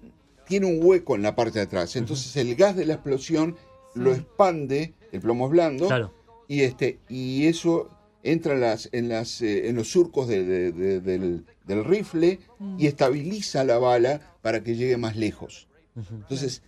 tiene 0.48 0.66
un 0.66 0.80
hueco 0.82 1.16
en 1.16 1.22
la 1.22 1.36
parte 1.36 1.60
de 1.60 1.66
atrás. 1.66 1.96
Entonces 1.96 2.36
el 2.36 2.56
gas 2.56 2.75
de 2.75 2.86
la 2.86 2.96
explosión 2.96 3.56
lo 3.96 4.14
expande, 4.14 4.94
el 5.12 5.20
plomo 5.22 5.46
es 5.46 5.52
blando, 5.52 5.88
Claro. 5.88 6.14
y 6.48 6.62
este 6.62 7.00
y 7.10 7.48
eso 7.48 7.90
entra 8.24 8.54
en 8.54 8.62
las 8.62 8.90
en 8.92 9.10
las 9.10 9.42
eh, 9.42 9.68
en 9.70 9.76
los 9.76 9.90
surcos 9.92 10.28
de- 10.28 10.44
de- 10.44 10.72
de- 10.72 11.00
del, 11.02 11.46
del 11.68 11.84
rifle 11.86 12.40
Mm. 12.60 12.80
y 12.80 12.88
estabiliza 12.88 13.64
la 13.64 13.78
bala 13.80 14.22
para 14.42 14.64
que 14.64 14.76
llegue 14.76 14.98
más 14.98 15.16
lejos. 15.16 15.68
Entonces 15.96 16.62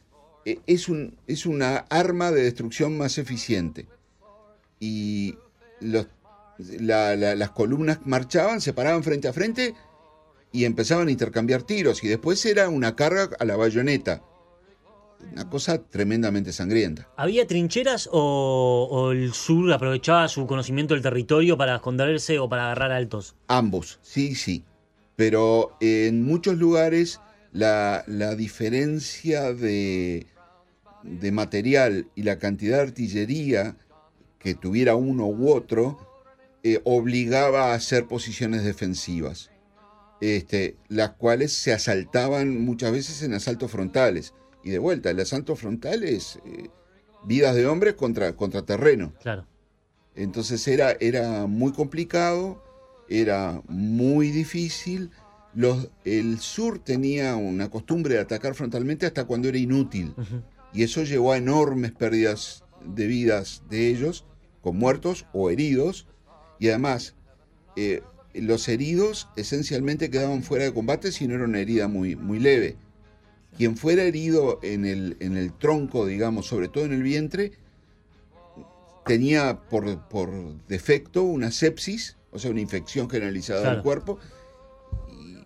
eh, 0.46 0.60
es 0.68 0.88
un 0.90 1.18
es 1.28 1.46
una 1.46 1.78
arma 1.90 2.32
de 2.32 2.44
destrucción 2.44 2.98
más 2.98 3.18
eficiente 3.18 3.88
y 4.80 5.36
los- 5.80 6.08
la- 6.80 7.16
la- 7.16 7.36
las 7.36 7.52
columnas 7.52 8.00
marchaban, 8.06 8.62
se 8.62 8.74
paraban 8.74 9.04
frente 9.04 9.28
a 9.28 9.34
frente 9.34 9.74
y 10.52 10.66
empezaban 10.66 11.08
a 11.08 11.12
intercambiar 11.12 11.64
tiros 11.64 12.04
y 12.04 12.08
después 12.08 12.46
era 12.46 12.70
una 12.70 12.96
carga 12.96 13.30
a 13.40 13.46
la 13.46 13.56
bayoneta. 13.58 14.22
Una 15.34 15.50
cosa 15.50 15.84
tremendamente 15.84 16.54
sangrienta. 16.54 17.10
¿Había 17.18 17.46
trincheras 17.46 18.10
o, 18.12 18.88
o 18.90 19.12
el 19.12 19.34
sur 19.34 19.72
aprovechaba 19.74 20.28
su 20.28 20.48
conocimiento 20.48 20.94
del 20.94 21.04
territorio 21.04 21.58
para 21.58 21.76
esconderse 21.76 22.40
o 22.40 22.48
para 22.48 22.66
agarrar 22.66 22.92
altos? 22.92 23.36
Ambos, 23.48 24.00
sí, 24.02 24.36
sí. 24.36 24.64
Pero 25.16 25.76
en 25.82 26.24
muchos 26.24 26.58
lugares 26.58 27.20
la, 27.52 28.04
la 28.08 28.36
diferencia 28.36 29.54
de, 29.54 30.28
de 31.04 31.32
material 31.32 32.08
y 32.16 32.24
la 32.24 32.38
cantidad 32.38 32.78
de 32.78 32.84
artillería 32.84 33.78
que 34.40 34.56
tuviera 34.56 34.96
uno 34.96 35.26
u 35.28 35.50
otro 35.52 35.98
eh, 36.64 36.82
obligaba 36.84 37.72
a 37.72 37.76
hacer 37.76 38.08
posiciones 38.08 38.64
defensivas, 38.64 39.52
este, 40.20 40.76
las 40.88 41.12
cuales 41.12 41.54
se 41.54 41.74
asaltaban 41.74 42.64
muchas 42.64 42.92
veces 42.92 43.22
en 43.22 43.34
asaltos 43.34 43.72
frontales. 43.72 44.34
Y 44.66 44.72
de 44.72 44.80
vuelta, 44.80 45.12
el 45.12 45.20
asalto 45.20 45.56
frontal 45.56 46.04
es 46.04 46.40
eh, 46.44 46.70
vidas 47.24 47.56
de 47.56 47.68
hombres 47.68 47.94
contra, 47.94 48.36
contra 48.36 48.64
terreno. 48.64 49.14
Claro. 49.22 49.46
Entonces 50.16 50.68
era, 50.68 50.94
era 51.00 51.46
muy 51.46 51.72
complicado, 51.72 52.64
era 53.08 53.62
muy 53.68 54.32
difícil. 54.32 55.12
Los, 55.54 55.90
el 56.04 56.40
sur 56.40 56.80
tenía 56.80 57.36
una 57.36 57.70
costumbre 57.70 58.16
de 58.16 58.22
atacar 58.22 58.56
frontalmente 58.56 59.06
hasta 59.06 59.26
cuando 59.26 59.50
era 59.50 59.60
inútil. 59.60 60.16
Y 60.74 60.82
eso 60.82 61.04
llevó 61.04 61.34
a 61.34 61.38
enormes 61.38 61.92
pérdidas 61.92 62.64
de 62.84 63.06
vidas 63.06 63.62
de 63.70 63.90
ellos, 63.90 64.26
con 64.62 64.78
muertos 64.78 65.28
o 65.32 65.52
heridos. 65.52 66.08
Y 66.60 66.70
además, 66.70 67.14
eh, 67.76 68.02
los 68.34 68.68
heridos 68.68 69.28
esencialmente 69.36 70.10
quedaban 70.10 70.42
fuera 70.42 70.66
de 70.66 70.74
combate 70.74 71.12
si 71.12 71.28
no 71.28 71.36
era 71.36 71.44
una 71.44 71.60
herida 71.60 71.88
muy, 71.88 72.16
muy 72.16 72.40
leve. 72.40 72.78
Quien 73.58 73.78
fuera 73.78 74.04
herido 74.04 74.60
en 74.64 74.86
el, 74.86 75.18
en 75.20 75.38
el 75.38 75.54
tronco, 75.54 76.06
digamos, 76.06 76.46
sobre 76.48 76.68
todo 76.68 76.86
en 76.86 76.94
el 76.94 77.04
vientre, 77.04 77.54
tenía 79.06 79.60
por, 79.70 80.08
por 80.08 80.30
defecto 80.68 81.24
una 81.24 81.52
sepsis, 81.52 82.18
o 82.32 82.40
sea, 82.40 82.52
una 82.52 82.62
infección 82.62 83.10
generalizada 83.10 83.62
Claro. 83.62 83.76
del 83.76 83.84
cuerpo, 83.84 84.20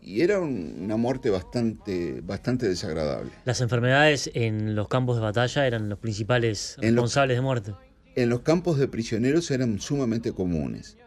y, 0.01 0.13
y 0.18 0.22
era 0.22 0.39
un- 0.39 0.75
una 0.80 0.98
muerte 0.98 1.30
bastante, 1.30 2.22
bastante 2.22 2.68
desagradable. 2.68 3.32
Las 3.46 3.62
enfermedades 3.62 4.30
en 4.34 4.75
los 4.75 4.88
campos 4.88 5.18
de 5.18 5.22
batalla 5.22 5.68
eran 5.68 5.89
los 5.89 6.00
principales 6.00 6.78
responsables 6.80 7.38
de 7.38 7.42
muerte. 7.42 7.74
En 8.16 8.30
los 8.30 8.42
campos 8.42 8.78
de 8.80 8.88
prisioneros 8.88 9.51
eran 9.51 9.80
sumamente 9.80 10.32
comunes. 10.34 10.98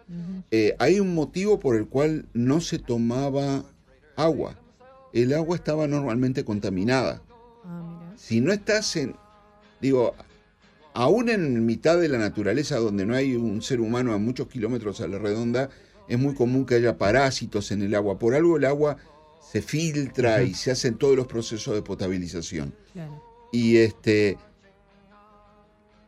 Eh, 0.50 0.76
hay 0.78 1.00
un 1.00 1.14
motivo 1.14 1.58
por 1.58 1.74
el 1.76 1.86
cual 1.86 2.26
no 2.34 2.60
se 2.60 2.78
tomaba 2.78 3.64
agua. 4.14 4.58
El 5.12 5.34
agua 5.34 5.56
estaba 5.56 5.86
normalmente 5.86 6.44
contaminada. 6.44 7.22
Ah. 7.64 8.12
Si 8.16 8.40
no 8.40 8.52
estás 8.52 8.96
en, 8.96 9.16
digo, 9.80 10.14
aún 10.94 11.28
en 11.28 11.66
mitad 11.66 11.98
de 11.98 12.08
la 12.08 12.18
naturaleza 12.18 12.76
donde 12.76 13.06
no 13.06 13.14
hay 13.14 13.36
un 13.36 13.62
ser 13.62 13.80
humano 13.80 14.12
a 14.12 14.18
muchos 14.18 14.48
kilómetros 14.48 15.00
a 15.00 15.08
la 15.08 15.18
redonda, 15.18 15.70
es 16.08 16.18
muy 16.18 16.34
común 16.34 16.66
que 16.66 16.76
haya 16.76 16.98
parásitos 16.98 17.70
en 17.72 17.82
el 17.82 17.94
agua. 17.94 18.18
Por 18.18 18.34
algo 18.34 18.56
el 18.56 18.64
agua 18.64 18.96
se 19.52 19.62
filtra 19.62 20.42
y 20.42 20.54
se 20.54 20.70
hacen 20.70 20.96
todos 20.96 21.16
los 21.16 21.26
procesos 21.26 21.74
de 21.74 21.82
potabilización. 21.82 22.74
Claro. 22.92 23.22
Y 23.52 23.76
este, 23.78 24.38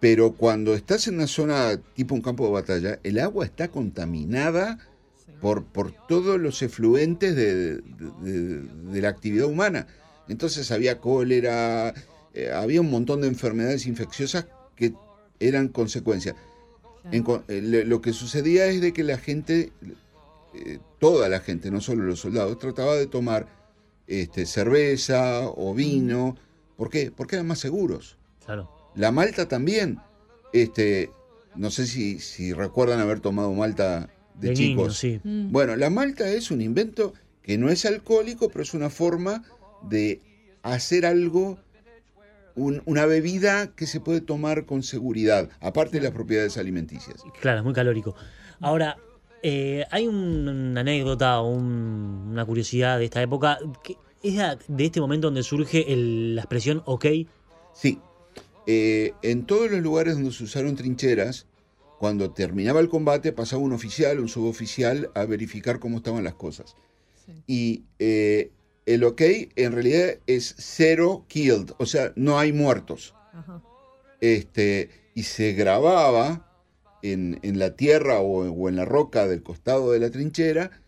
pero 0.00 0.32
cuando 0.32 0.75
estás 0.75 1.08
en 1.08 1.14
una 1.14 1.26
zona 1.26 1.78
tipo 1.94 2.14
un 2.14 2.20
campo 2.20 2.44
de 2.46 2.52
batalla, 2.52 2.99
el 3.02 3.18
agua 3.18 3.46
está 3.46 3.68
contaminada. 3.68 4.78
Por, 5.40 5.64
por 5.64 5.92
todos 6.06 6.40
los 6.40 6.62
efluentes 6.62 7.34
de, 7.36 7.76
de- 7.76 7.80
de- 8.22 8.60
de 8.62 9.00
la 9.02 9.08
actividad 9.08 9.46
humana. 9.46 9.86
Entonces 10.28 10.70
había 10.70 11.00
cólera, 11.00 11.92
eh, 12.32 12.50
había 12.52 12.80
un 12.80 12.90
montón 12.90 13.20
de 13.20 13.28
enfermedades 13.28 13.86
infecciosas 13.86 14.46
que 14.76 14.94
eran 15.40 15.68
consecuencia. 15.68 16.34
En 17.12 17.22
co- 17.22 17.42
eh, 17.48 17.60
lo 17.86 18.00
que 18.00 18.12
sucedía 18.14 18.66
es 18.66 18.80
de 18.80 18.92
que 18.94 19.02
la 19.04 19.18
gente, 19.18 19.72
eh, 20.54 20.78
toda 20.98 21.28
la 21.28 21.40
gente, 21.40 21.70
no 21.70 21.80
solo 21.82 22.04
los 22.04 22.20
soldados, 22.20 22.58
trataba 22.58 22.94
de 22.96 23.06
tomar 23.06 23.46
este, 24.06 24.46
cerveza 24.46 25.42
o 25.48 25.74
vino. 25.74 26.36
¿Por 26.76 26.88
qué? 26.88 27.12
Porque 27.14 27.36
eran 27.36 27.46
más 27.48 27.58
seguros. 27.58 28.16
Claro. 28.46 28.70
La 28.94 29.10
malta 29.10 29.46
también. 29.48 29.98
Este, 30.54 31.10
no 31.56 31.70
sé 31.70 31.86
si, 31.86 32.20
si 32.20 32.52
recuerdan 32.54 33.00
haber 33.00 33.20
tomado 33.20 33.52
malta 33.52 34.08
de, 34.34 34.48
De 34.48 34.54
chicos. 34.54 34.76
niños, 34.76 34.98
sí. 34.98 35.20
Mm. 35.22 35.52
Bueno, 35.52 35.76
la 35.76 35.90
malta 35.90 36.28
es 36.28 36.50
un 36.50 36.60
invento 36.60 37.14
que 37.42 37.58
no 37.58 37.68
es 37.68 37.84
alcohólico, 37.84 38.48
pero 38.48 38.62
es 38.62 38.74
una 38.74 38.90
forma 38.90 39.44
de 39.88 40.20
hacer 40.62 41.04
algo, 41.06 41.58
un- 42.56 42.82
una 42.86 43.06
bebida 43.06 43.68
que 43.74 43.86
se 43.86 44.00
puede 44.00 44.20
tomar 44.20 44.64
con 44.64 44.82
seguridad, 44.82 45.48
aparte 45.60 45.98
de 45.98 46.04
las 46.04 46.12
propiedades 46.12 46.56
alimenticias. 46.56 47.22
Claro, 47.40 47.58
es 47.58 47.64
muy 47.64 47.74
calórico. 47.74 48.14
Ahora, 48.60 48.96
eh, 49.42 49.84
hay 49.90 50.06
un- 50.06 50.48
una 50.48 50.80
anécdota 50.80 51.40
o 51.40 51.50
un- 51.50 52.28
una 52.30 52.44
curiosidad 52.46 52.98
de 52.98 53.04
esta 53.06 53.20
época. 53.20 53.58
Que 53.82 53.96
es 54.22 54.36
de 54.68 54.84
este 54.86 55.00
momento 55.00 55.26
donde 55.26 55.42
surge 55.42 55.92
el- 55.92 56.34
la 56.36 56.42
expresión 56.42 56.82
ok. 56.86 57.04
Sí, 57.74 57.98
eh, 58.66 59.12
en 59.22 59.44
todos 59.44 59.70
los 59.70 59.82
lugares 59.82 60.14
donde 60.14 60.32
se 60.32 60.44
usaron 60.44 60.76
trincheras, 60.76 61.44
cuando 62.04 62.32
terminaba 62.32 62.80
el 62.80 62.90
combate 62.90 63.32
pasaba 63.32 63.62
un 63.62 63.73
oficial, 63.73 64.20
un 64.20 64.28
suboficial 64.28 65.11
a 65.14 65.25
verificar 65.25 65.78
cómo 65.78 65.96
estaban 65.96 66.23
las 66.23 66.34
cosas. 66.34 66.76
Sí. 67.25 67.32
Y 67.46 67.84
eh, 67.99 68.50
el 68.84 69.04
ok 69.04 69.23
en 69.56 69.73
realidad 69.73 70.18
es 70.26 70.54
cero 70.58 71.25
killed, 71.28 71.70
o 71.78 71.87
sea, 71.87 72.12
no 72.14 72.38
hay 72.38 72.52
muertos. 72.52 73.14
Ajá. 73.32 73.62
este, 74.20 74.90
y 75.14 75.23
se 75.23 75.54
grababa 75.54 76.46
en, 77.02 77.40
en 77.40 77.58
la 77.58 77.75
tierra 77.75 78.20
o, 78.20 78.50
o 78.50 78.68
en 78.68 78.76
la 78.76 78.84
roca 78.84 79.26
del 79.26 79.42
costado 79.42 79.90
de 79.92 80.00
la 80.00 80.11
trinchera 80.11 80.82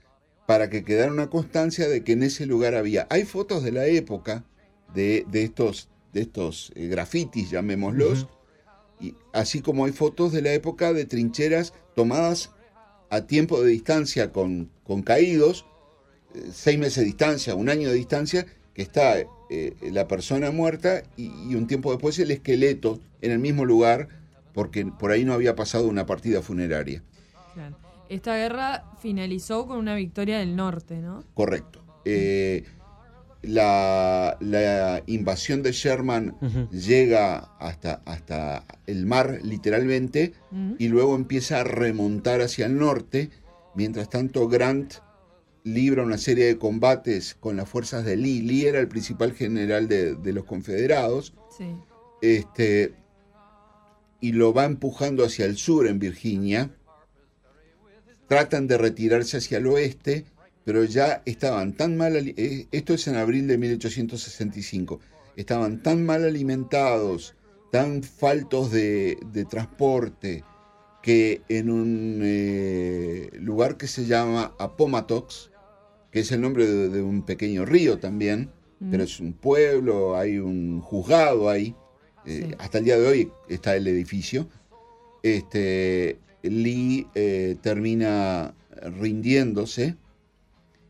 para 0.46 0.68
que 0.68 0.84
quedara 0.84 1.10
una 1.10 1.30
constancia 1.30 1.88
de 1.88 2.04
que 2.04 2.12
en 2.12 2.24
ese 2.24 2.44
lugar 2.44 2.74
había. 2.74 3.06
Hay 3.08 3.24
fotos 3.24 3.62
de 3.64 3.72
la 3.72 3.86
época 3.86 4.44
de, 4.92 5.24
de 5.30 5.44
estos, 5.44 5.88
de 6.12 6.20
estos 6.20 6.72
eh, 6.74 6.88
grafitis, 6.88 7.48
llamémoslos. 7.48 8.28
Y 9.00 9.14
así 9.32 9.60
como 9.60 9.84
hay 9.84 9.92
fotos 9.92 10.32
de 10.32 10.42
la 10.42 10.52
época 10.52 10.92
de 10.92 11.04
trincheras 11.04 11.72
tomadas 11.94 12.50
a 13.10 13.22
tiempo 13.22 13.62
de 13.62 13.70
distancia 13.70 14.32
con, 14.32 14.70
con 14.84 15.02
caídos, 15.02 15.66
eh, 16.34 16.48
seis 16.52 16.78
meses 16.78 16.96
de 16.96 17.04
distancia, 17.04 17.54
un 17.54 17.68
año 17.68 17.88
de 17.88 17.94
distancia, 17.94 18.46
que 18.74 18.82
está 18.82 19.18
eh, 19.48 19.74
la 19.80 20.06
persona 20.06 20.50
muerta 20.50 21.02
y, 21.16 21.30
y 21.48 21.54
un 21.54 21.66
tiempo 21.66 21.92
después 21.92 22.18
el 22.18 22.30
esqueleto 22.30 23.00
en 23.22 23.32
el 23.32 23.38
mismo 23.38 23.64
lugar, 23.64 24.08
porque 24.52 24.84
por 24.86 25.10
ahí 25.10 25.24
no 25.24 25.32
había 25.32 25.54
pasado 25.54 25.88
una 25.88 26.06
partida 26.06 26.42
funeraria. 26.42 27.02
Claro. 27.54 27.76
Esta 28.08 28.36
guerra 28.36 28.84
finalizó 29.00 29.66
con 29.66 29.78
una 29.78 29.94
victoria 29.96 30.38
del 30.38 30.54
norte, 30.54 30.98
¿no? 30.98 31.24
Correcto. 31.34 31.82
Eh, 32.04 32.64
la, 33.46 34.36
la 34.40 35.02
invasión 35.06 35.62
de 35.62 35.72
Sherman 35.72 36.36
llega 36.70 37.38
hasta, 37.58 38.02
hasta 38.04 38.64
el 38.86 39.06
mar 39.06 39.40
literalmente 39.42 40.34
y 40.78 40.88
luego 40.88 41.14
empieza 41.14 41.60
a 41.60 41.64
remontar 41.64 42.40
hacia 42.40 42.66
el 42.66 42.78
norte. 42.78 43.30
Mientras 43.74 44.08
tanto, 44.10 44.48
Grant 44.48 44.94
libra 45.64 46.02
una 46.02 46.18
serie 46.18 46.46
de 46.46 46.58
combates 46.58 47.34
con 47.34 47.56
las 47.56 47.68
fuerzas 47.68 48.04
de 48.04 48.16
Lee. 48.16 48.40
Lee 48.40 48.66
era 48.66 48.78
el 48.80 48.88
principal 48.88 49.32
general 49.32 49.88
de, 49.88 50.14
de 50.14 50.32
los 50.32 50.44
confederados. 50.44 51.34
Sí. 51.56 51.74
Este, 52.22 52.94
y 54.20 54.32
lo 54.32 54.52
va 54.52 54.64
empujando 54.64 55.24
hacia 55.24 55.44
el 55.44 55.56
sur 55.56 55.86
en 55.86 55.98
Virginia. 55.98 56.70
Tratan 58.28 58.66
de 58.66 58.78
retirarse 58.78 59.36
hacia 59.36 59.58
el 59.58 59.66
oeste, 59.66 60.24
pero 60.66 60.84
ya 60.84 61.22
estaban 61.24 61.72
tan 61.74 61.96
mal... 61.96 62.14
eh, 62.16 62.66
Esto 62.72 62.92
es 62.92 63.06
en 63.08 63.14
abril 63.16 63.46
de 63.46 63.56
1865. 63.56 65.00
Estaban 65.36 65.82
tan 65.82 66.04
mal 66.04 66.24
alimentados, 66.24 67.34
tan 67.72 68.02
faltos 68.02 68.70
de, 68.72 69.16
de 69.32 69.44
transporte, 69.46 70.44
que 71.02 71.40
en 71.48 71.70
un 71.70 72.20
eh, 72.22 73.30
lugar 73.40 73.76
que 73.76 73.86
se 73.86 74.04
llama 74.06 74.54
Appomattox, 74.58 75.50
que 76.10 76.20
es 76.20 76.32
el 76.32 76.40
nombre 76.40 76.66
de, 76.66 76.88
de 76.88 77.00
un 77.02 77.22
pequeño 77.22 77.64
río 77.64 77.98
también, 77.98 78.50
Mm. 78.78 78.90
pero 78.90 79.04
es 79.04 79.20
un 79.20 79.32
pueblo, 79.32 80.18
hay 80.18 80.36
un 80.36 80.82
juzgado 80.82 81.48
ahí, 81.48 81.74
eh, 82.26 82.48
Sí. 82.50 82.54
hasta 82.58 82.76
el 82.76 82.84
día 82.84 82.98
de 82.98 83.06
hoy 83.06 83.32
está 83.48 83.74
el 83.74 83.86
edificio. 83.86 84.48
Este, 85.22 86.18
Lee 86.42 87.06
eh, 87.14 87.56
termina 87.62 88.54
rindiéndose 89.00 89.96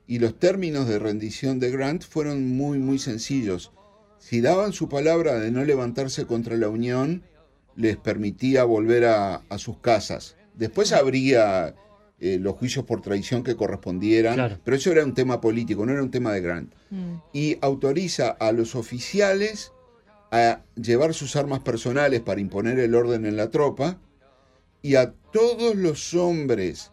y 0.07 0.19
los 0.19 0.39
términos 0.39 0.87
de 0.89 0.99
rendición 0.99 1.59
de 1.59 1.71
Grant 1.71 2.05
fueron 2.05 2.49
muy, 2.57 2.79
muy 2.79 2.99
sencillos. 2.99 3.73
Si 4.19 4.41
daban 4.41 4.73
su 4.73 4.89
palabra 4.89 5.39
de 5.39 5.51
no 5.51 5.65
levantarse 5.65 6.27
contra 6.27 6.57
la 6.57 6.69
Unión, 6.69 7.23
les 7.77 7.97
permitía 7.97 8.65
volver 8.65 9.05
a, 9.05 9.37
a 9.49 9.59
sus 9.59 9.79
casas. 9.79 10.37
Después 10.55 10.93
habría 10.93 11.75
eh, 12.19 12.39
los 12.41 12.55
juicios 12.57 12.85
por 12.87 13.03
traición 13.03 13.43
que 13.45 13.57
correspondieran, 13.57 14.35
Claro. 14.35 14.59
pero 14.65 14.77
eso 14.77 14.91
era 14.91 15.05
un 15.05 15.13
tema 15.15 15.41
político, 15.41 15.85
no 15.85 15.93
era 15.93 16.03
un 16.03 16.11
tema 16.11 16.33
de 16.33 16.41
Grant 16.41 16.73
Mm. 16.91 17.15
y 17.33 17.59
autoriza 17.63 18.29
a 18.29 18.53
los 18.53 18.75
oficiales 18.77 19.73
a 20.31 20.61
llevar 20.77 21.15
sus 21.15 21.35
armas 21.37 21.61
personales 21.61 22.21
para 22.21 22.41
imponer 22.41 22.79
el 22.79 22.95
orden 22.95 23.27
en 23.27 23.37
la 23.37 23.51
tropa 23.51 23.99
y 24.83 24.95
a 24.95 25.13
todos 25.33 25.75
los 25.75 26.15
hombres, 26.15 26.93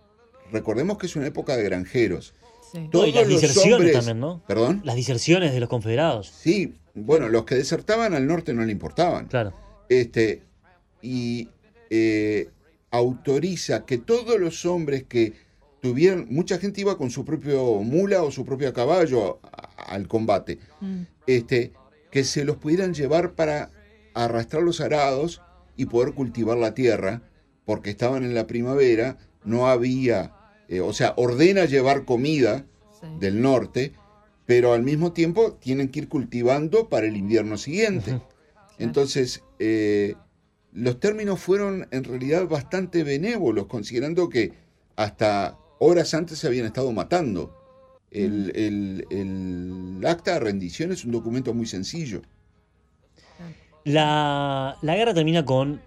recordemos 0.52 0.98
que 0.98 1.06
es 1.06 1.16
una 1.16 1.28
época 1.28 1.56
de 1.56 1.64
granjeros, 1.64 2.34
Sí. 2.74 2.90
No, 2.92 3.06
y 3.06 3.12
las 3.12 3.24
los 3.28 3.42
diserciones 3.42 3.74
hombres, 3.76 3.94
también, 3.94 4.20
¿no? 4.20 4.42
perdón, 4.48 4.82
Las 4.84 4.96
diserciones 4.96 5.54
de 5.54 5.60
los 5.60 5.70
confederados. 5.70 6.28
sí, 6.28 6.74
bueno, 6.96 7.30
los 7.30 7.46
que 7.46 7.56
desertaban 7.56 8.14
al 8.14 8.26
norte 8.28 8.54
no 8.54 8.66
le 8.66 8.72
importaban, 8.72 9.28
Claro. 9.28 9.54
este 9.90 10.42
y 11.02 11.50
eh, 11.90 12.50
autoriza 12.92 13.86
que 13.86 13.98
todos 13.98 14.40
los 14.40 14.66
hombres 14.66 15.04
que 15.04 15.34
tuvieran, 15.82 16.28
mucha 16.30 16.58
gente 16.60 16.82
iba 16.82 16.98
con 16.98 17.10
su 17.12 17.26
propio 17.26 17.82
mula 17.84 18.24
o 18.24 18.32
su 18.32 18.46
propio 18.46 18.72
caballo 18.74 19.40
a- 19.44 19.94
al 19.94 20.08
combate, 20.08 20.60
Mm. 20.82 21.02
este, 21.28 21.74
que 22.12 22.24
se 22.24 22.46
los 22.46 22.58
pudieran 22.58 22.94
llevar 22.94 23.34
para 23.34 23.70
arrastrar 24.14 24.64
los 24.64 24.80
arados 24.82 25.42
y 25.76 25.86
poder 25.88 26.14
cultivar 26.14 26.58
la 26.58 26.74
tierra, 26.74 27.22
porque 27.66 27.90
estaban 27.90 28.24
en 28.24 28.34
la 28.36 28.46
primavera, 28.48 29.18
no 29.44 29.68
había, 29.68 30.32
eh, 30.74 30.82
o 30.82 30.94
sea, 30.94 31.14
ordena 31.18 31.66
llevar 31.66 32.06
comida 32.06 32.66
Sí. 33.00 33.08
del 33.20 33.42
norte, 33.42 33.92
pero 34.46 34.74
al 34.74 34.82
mismo 34.84 35.12
tiempo 35.12 35.54
tienen 35.54 35.90
que 35.90 36.00
ir 36.00 36.08
cultivando 36.10 36.88
para 36.90 37.06
el 37.06 37.16
invierno 37.18 37.58
siguiente. 37.58 38.20
Entonces, 38.80 39.44
eh, 39.60 40.16
los 40.72 41.00
términos 41.00 41.40
fueron 41.40 41.88
en 41.92 42.04
realidad 42.04 42.48
bastante 42.48 43.04
benévolos, 43.04 43.68
considerando 43.68 44.30
que 44.30 44.54
hasta 44.96 45.58
horas 45.80 46.14
antes 46.14 46.40
se 46.40 46.48
habían 46.48 46.66
estado 46.66 46.92
matando. 46.92 47.54
El, 48.12 48.52
el- 48.56 49.06
el 49.10 50.06
acta 50.08 50.34
de 50.34 50.40
rendición 50.40 50.92
es 50.92 51.04
un 51.06 51.12
documento 51.12 51.54
muy 51.54 51.66
sencillo. 51.66 52.22
La, 53.86 54.78
la 54.82 54.96
guerra 54.96 55.14
termina 55.14 55.44
con 55.44 55.82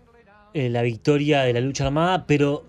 eh, 0.55 0.68
la 0.68 0.83
victoria 0.83 1.42
de 1.42 1.53
la 1.55 1.61
lucha 1.61 1.87
armada, 1.87 2.27
pero 2.27 2.66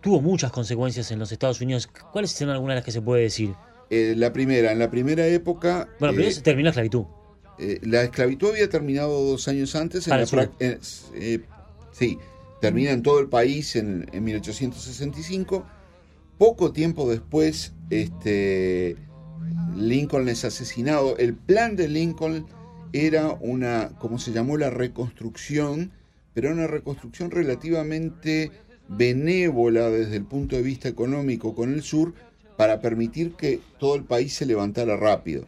tuvo 0.00 0.20
muchas 0.20 0.50
consecuencias 0.52 1.10
en 1.10 1.18
los 1.18 1.32
Estados 1.32 1.60
Unidos. 1.60 1.88
¿Cuáles 2.12 2.30
son 2.32 2.50
algunas 2.50 2.74
de 2.74 2.76
las 2.76 2.84
que 2.84 2.92
se 2.92 3.02
puede 3.02 3.22
decir? 3.22 3.54
Eh, 3.90 4.14
la 4.16 4.32
primera, 4.32 4.72
en 4.72 4.78
la 4.78 4.90
primera 4.90 5.26
época, 5.26 5.88
Bueno, 6.00 6.12
primero 6.12 6.30
eh, 6.30 6.34
se 6.34 6.40
terminó 6.42 6.64
la 6.66 6.70
esclavitud. 6.70 7.04
eh, 7.58 7.80
la 7.82 8.02
esclavitud 8.02 8.50
había 8.50 8.68
terminado 8.68 9.22
dos 9.22 9.46
años 9.48 9.74
antes. 9.76 10.08
En 10.08 10.18
la 10.18 10.26
sí. 11.92 12.18
termina 12.60 12.90
en 12.90 13.02
todo 13.02 13.20
el 13.20 13.28
país 13.28 13.76
en, 13.76 14.08
en 14.12 14.24
1865. 14.24 15.64
Poco 16.38 16.72
tiempo 16.72 17.08
después, 17.08 17.72
este, 17.90 18.96
Lincoln 19.76 20.28
es 20.28 20.44
asesinado. 20.44 21.16
El 21.16 21.34
plan 21.34 21.76
de 21.76 21.88
Lincoln 21.88 22.46
era 22.92 23.32
una, 23.40 23.90
como 23.98 24.18
se 24.18 24.32
llamó, 24.32 24.56
la 24.56 24.70
reconstrucción, 24.70 25.92
pero 26.34 26.50
una 26.52 26.66
reconstrucción 26.66 27.30
relativamente 27.30 28.50
benévola 28.88 29.90
desde 29.90 30.16
el 30.16 30.24
punto 30.24 30.56
de 30.56 30.62
vista 30.62 30.88
económico 30.88 31.54
con 31.54 31.72
el 31.72 31.82
sur 31.82 32.14
para 32.56 32.80
permitir 32.80 33.32
que 33.32 33.60
todo 33.78 33.94
el 33.96 34.04
país 34.04 34.34
se 34.34 34.46
levantara 34.46 34.96
rápido. 34.96 35.44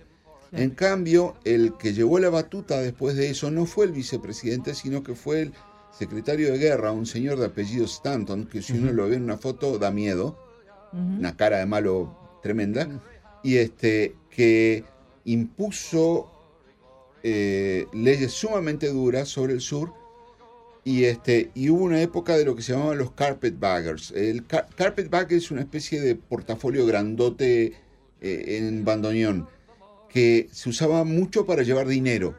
En 0.52 0.70
cambio, 0.70 1.36
el 1.44 1.74
que 1.76 1.92
llevó 1.92 2.18
la 2.18 2.30
batuta 2.30 2.80
después 2.80 3.16
de 3.16 3.30
eso 3.30 3.50
no 3.50 3.66
fue 3.66 3.84
el 3.84 3.92
vicepresidente, 3.92 4.74
sino 4.74 5.02
que 5.02 5.14
fue 5.14 5.42
el 5.42 5.52
secretario 5.90 6.50
de 6.52 6.58
guerra, 6.58 6.92
un 6.92 7.06
señor 7.06 7.38
de 7.38 7.46
apellido 7.46 7.84
Stanton, 7.84 8.46
que 8.46 8.62
si 8.62 8.72
uno 8.72 8.92
lo 8.92 9.08
ve 9.08 9.16
en 9.16 9.24
una 9.24 9.36
foto 9.36 9.78
da 9.78 9.90
miedo, 9.90 10.38
una 10.92 11.36
cara 11.36 11.58
de 11.58 11.66
malo 11.66 12.16
tremenda, 12.42 13.02
y 13.42 13.56
este 13.56 14.14
que 14.30 14.84
impuso 15.24 16.30
eh, 17.22 17.86
leyes 17.92 18.32
sumamente 18.32 18.88
duras 18.88 19.28
sobre 19.28 19.52
el 19.52 19.60
sur 19.60 19.92
Y, 20.88 21.04
este, 21.04 21.50
y 21.54 21.68
hubo 21.68 21.84
una 21.84 22.00
época 22.00 22.34
de 22.38 22.46
lo 22.46 22.56
que 22.56 22.62
se 22.62 22.72
llamaban 22.72 22.96
los 22.96 23.12
carpetbaggers. 23.12 24.10
El 24.12 24.46
car- 24.46 24.66
carpetbag 24.74 25.30
es 25.34 25.50
una 25.50 25.60
especie 25.60 26.00
de 26.00 26.14
portafolio 26.14 26.86
grandote 26.86 27.74
eh, 28.22 28.58
en 28.58 28.84
bandoneón 28.86 29.46
que 30.08 30.48
se 30.50 30.70
usaba 30.70 31.04
mucho 31.04 31.44
para 31.44 31.62
llevar 31.62 31.86
dinero. 31.88 32.34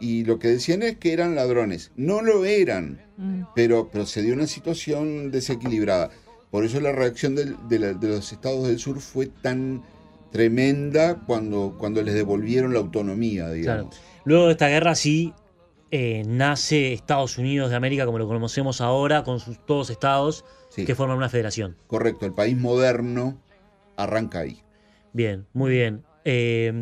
Y 0.00 0.24
lo 0.24 0.38
que 0.38 0.48
decían 0.48 0.82
es 0.82 0.96
que 0.96 1.12
eran 1.12 1.34
ladrones. 1.34 1.90
No 1.96 2.22
lo 2.22 2.46
eran, 2.46 3.02
Mm. 3.18 3.42
pero, 3.54 3.90
pero 3.92 4.06
se 4.06 4.22
dio 4.22 4.32
una 4.32 4.46
situación 4.46 5.30
desequilibrada. 5.30 6.08
Por 6.50 6.64
eso 6.64 6.80
la 6.80 6.92
reacción 6.92 7.34
del- 7.34 7.56
de, 7.68 7.78
la- 7.78 7.92
de 7.92 8.08
los 8.08 8.32
estados 8.32 8.66
del 8.66 8.78
sur 8.78 9.00
fue 9.00 9.26
tan 9.26 9.82
tremenda 10.32 11.22
cuando, 11.26 11.76
cuando 11.78 12.00
les 12.02 12.14
devolvieron 12.14 12.72
la 12.72 12.80
autonomía, 12.80 13.44
Claro. 13.44 13.54
digamos. 13.54 14.00
Luego 14.24 14.46
de 14.46 14.52
esta 14.52 14.68
guerra 14.68 14.94
sí 14.94 15.32
eh, 15.96 16.24
nace 16.26 16.92
Estados 16.92 17.38
Unidos 17.38 17.70
de 17.70 17.76
América 17.76 18.04
como 18.04 18.18
lo 18.18 18.26
conocemos 18.26 18.80
ahora, 18.80 19.22
con 19.22 19.38
sus 19.38 19.64
todos 19.64 19.90
estados 19.90 20.44
Sí. 20.70 20.84
que 20.84 20.96
forman 20.96 21.16
una 21.16 21.28
federación. 21.28 21.76
Correcto, 21.86 22.26
el 22.26 22.32
país 22.32 22.56
moderno 22.56 23.40
arranca 23.96 24.40
ahí. 24.40 24.60
Bien, 25.12 25.46
muy 25.52 25.70
bien. 25.70 26.02
Eh, 26.24 26.72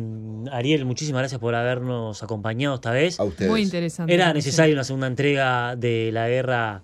Ariel, 0.51 0.85
muchísimas 0.85 1.19
gracias 1.21 1.39
por 1.39 1.53
habernos 1.53 2.23
acompañado 2.23 2.73
esta 2.73 2.89
vez. 2.89 3.19
A 3.19 3.23
ustedes. 3.23 3.51
Muy 3.51 3.61
interesante. 3.61 4.11
Era 4.11 4.33
necesaria 4.33 4.73
una 4.73 4.83
segunda 4.83 5.05
entrega 5.05 5.75
de 5.75 6.09
la 6.11 6.27
guerra 6.27 6.81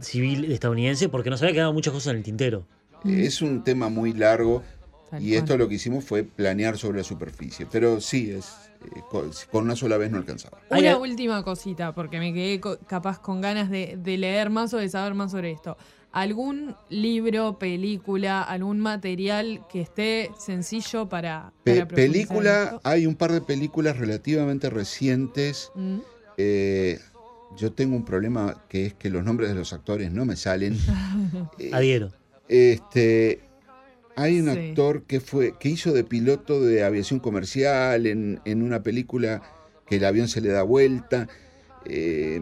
civil 0.00 0.50
estadounidense 0.50 1.10
porque 1.10 1.28
nos 1.28 1.42
había 1.42 1.52
quedado 1.52 1.74
muchas 1.74 1.92
cosas 1.92 2.12
en 2.12 2.16
el 2.18 2.22
tintero. 2.22 2.66
Es 3.04 3.42
un 3.42 3.62
tema 3.62 3.90
muy 3.90 4.14
largo 4.14 4.62
Tal 5.10 5.22
y 5.22 5.28
cual. 5.30 5.38
esto 5.38 5.56
lo 5.56 5.68
que 5.68 5.76
hicimos 5.76 6.04
fue 6.04 6.24
planear 6.24 6.76
sobre 6.78 6.98
la 6.98 7.04
superficie. 7.04 7.66
Pero 7.70 8.00
sí, 8.00 8.30
es 8.32 8.46
eh, 8.94 9.00
con, 9.10 9.30
una 9.64 9.76
sola 9.76 9.96
vez 9.96 10.10
no 10.10 10.18
alcanzaba. 10.18 10.58
Una 10.70 10.78
Ay, 10.78 10.86
ay. 10.86 10.94
última 10.94 11.42
cosita, 11.42 11.92
porque 11.94 12.18
me 12.18 12.32
quedé 12.34 12.60
co- 12.60 12.78
capaz 12.86 13.20
con 13.20 13.40
ganas 13.40 13.70
de, 13.70 13.96
de 14.02 14.16
leer 14.18 14.50
más 14.50 14.74
o 14.74 14.78
de 14.78 14.88
saber 14.88 15.14
más 15.14 15.30
sobre 15.30 15.52
esto. 15.52 15.76
¿Algún 16.12 16.74
libro, 16.88 17.58
película, 17.58 18.42
algún 18.42 18.80
material 18.80 19.60
que 19.70 19.82
esté 19.82 20.30
sencillo 20.38 21.08
para, 21.08 21.52
Pe- 21.62 21.84
película, 21.84 22.64
esto? 22.64 22.80
hay 22.84 23.06
un 23.06 23.16
par 23.16 23.32
de 23.32 23.42
películas 23.42 23.98
relativamente 23.98 24.70
recientes. 24.70 25.70
Mm. 25.74 25.98
Eh, 26.38 26.98
yo 27.56 27.72
tengo 27.72 27.96
un 27.96 28.04
problema 28.04 28.62
que 28.68 28.86
es 28.86 28.94
que 28.94 29.08
los 29.10 29.24
nombres 29.24 29.50
de 29.50 29.54
los 29.56 29.72
actores 29.72 30.10
no 30.10 30.24
me 30.24 30.36
salen. 30.36 30.76
Eh, 31.58 31.70
Adhiero. 31.72 32.10
Este, 32.48 33.40
hay 34.16 34.40
un 34.40 34.52
Sí. 34.52 34.58
actor 34.70 35.02
que 35.04 35.20
fue 35.20 35.54
que 35.58 35.68
hizo 35.68 35.92
de 35.92 36.02
piloto 36.04 36.60
de 36.60 36.82
aviación 36.82 37.20
comercial 37.20 38.06
en, 38.06 38.40
en 38.44 38.62
una 38.62 38.82
película 38.82 39.42
que 39.88 39.96
el 39.96 40.04
avión 40.04 40.26
se 40.28 40.40
le 40.40 40.48
da 40.48 40.62
vuelta. 40.62 41.28
Eh, 41.84 42.40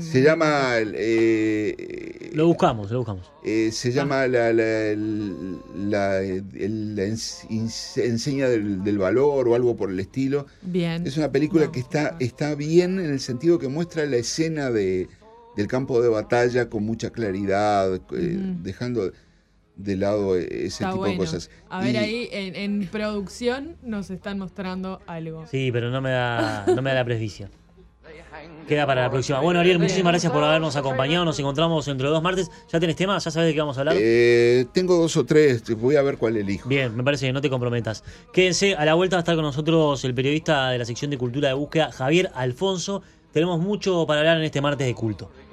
se 0.00 0.22
llama 0.22 0.74
eh, 0.78 2.30
Lo 2.34 2.46
buscamos, 2.46 2.90
lo 2.92 2.98
buscamos. 2.98 3.32
eh, 3.44 3.70
se 3.72 3.90
llama 3.90 4.26
la, 4.28 4.52
la, 4.52 4.92
ens- 6.22 7.96
enseña 7.96 8.48
del, 8.48 8.84
del 8.84 8.98
valor 8.98 9.48
o 9.48 9.54
algo 9.54 9.76
por 9.76 9.90
el 9.90 9.98
estilo. 9.98 10.46
Bien. 10.62 11.06
Es 11.06 11.16
una 11.16 11.32
película 11.32 11.66
No, 11.66 11.72
que 11.72 11.80
está, 11.80 12.12
no. 12.12 12.16
está 12.20 12.54
bien 12.54 13.00
en 13.00 13.10
el 13.10 13.20
sentido 13.20 13.58
que 13.58 13.68
muestra 13.68 14.06
la 14.06 14.16
escena 14.18 14.70
de, 14.70 15.08
del 15.56 15.66
campo 15.66 16.00
de 16.00 16.08
batalla 16.08 16.68
con 16.70 16.84
mucha 16.84 17.10
claridad, 17.10 17.94
eh, 17.94 18.00
dejando 18.62 19.12
de 19.82 19.96
lado 19.96 20.36
ese 20.36 20.66
Está 20.66 20.86
tipo 20.88 20.98
bueno. 20.98 21.12
de 21.12 21.18
cosas. 21.18 21.50
A 21.68 21.80
ver, 21.80 21.94
Y- 21.94 21.98
ahí 21.98 22.28
en, 22.32 22.56
en 22.56 22.86
producción 22.88 23.76
nos 23.82 24.10
están 24.10 24.38
mostrando 24.38 25.00
algo. 25.06 25.46
Sí, 25.50 25.70
pero 25.72 25.90
no 25.90 26.00
me 26.00 26.10
da, 26.10 26.64
no 26.66 26.82
me 26.82 26.90
da 26.90 26.96
la 26.96 27.04
presbicia. 27.04 27.50
Queda 28.66 28.86
para 28.86 29.02
la 29.02 29.10
próxima. 29.10 29.40
Bueno, 29.40 29.60
Ariel, 29.60 29.78
muchísimas 29.78 30.12
gracias 30.12 30.32
por 30.32 30.42
habernos 30.42 30.74
acompañado. 30.76 31.24
Nos 31.24 31.38
encontramos 31.38 31.84
dentro 31.86 32.08
de 32.08 32.14
dos 32.14 32.22
martes. 32.22 32.50
¿Ya 32.72 32.80
tenés 32.80 32.96
temas? 32.96 33.24
¿Ya 33.24 33.30
sabes 33.30 33.48
de 33.48 33.54
qué 33.54 33.60
vamos 33.60 33.76
a 33.76 33.80
hablar? 33.80 33.96
Eh, 33.98 34.66
tengo 34.72 34.96
dos 34.96 35.16
o 35.16 35.24
tres, 35.24 35.62
voy 35.78 35.96
a 35.96 36.02
ver 36.02 36.16
cuál 36.16 36.36
elijo. 36.36 36.68
Bien, 36.68 36.94
me 36.96 37.04
parece 37.04 37.26
que 37.26 37.32
no 37.32 37.40
te 37.40 37.50
comprometas. 37.50 38.02
Quédense, 38.32 38.74
a 38.74 38.84
la 38.84 38.94
vuelta 38.94 39.16
va 39.16 39.18
a 39.20 39.22
estar 39.22 39.34
con 39.34 39.44
nosotros 39.44 40.04
el 40.04 40.14
periodista 40.14 40.70
de 40.70 40.78
la 40.78 40.84
sección 40.84 41.10
de 41.10 41.18
cultura 41.18 41.48
de 41.48 41.54
búsqueda, 41.54 41.92
Javier 41.92 42.30
Alfonso. 42.34 43.02
Tenemos 43.32 43.60
mucho 43.60 44.06
para 44.06 44.20
hablar 44.20 44.38
en 44.38 44.44
este 44.44 44.60
martes 44.60 44.86
de 44.86 44.94
culto. 44.94 45.30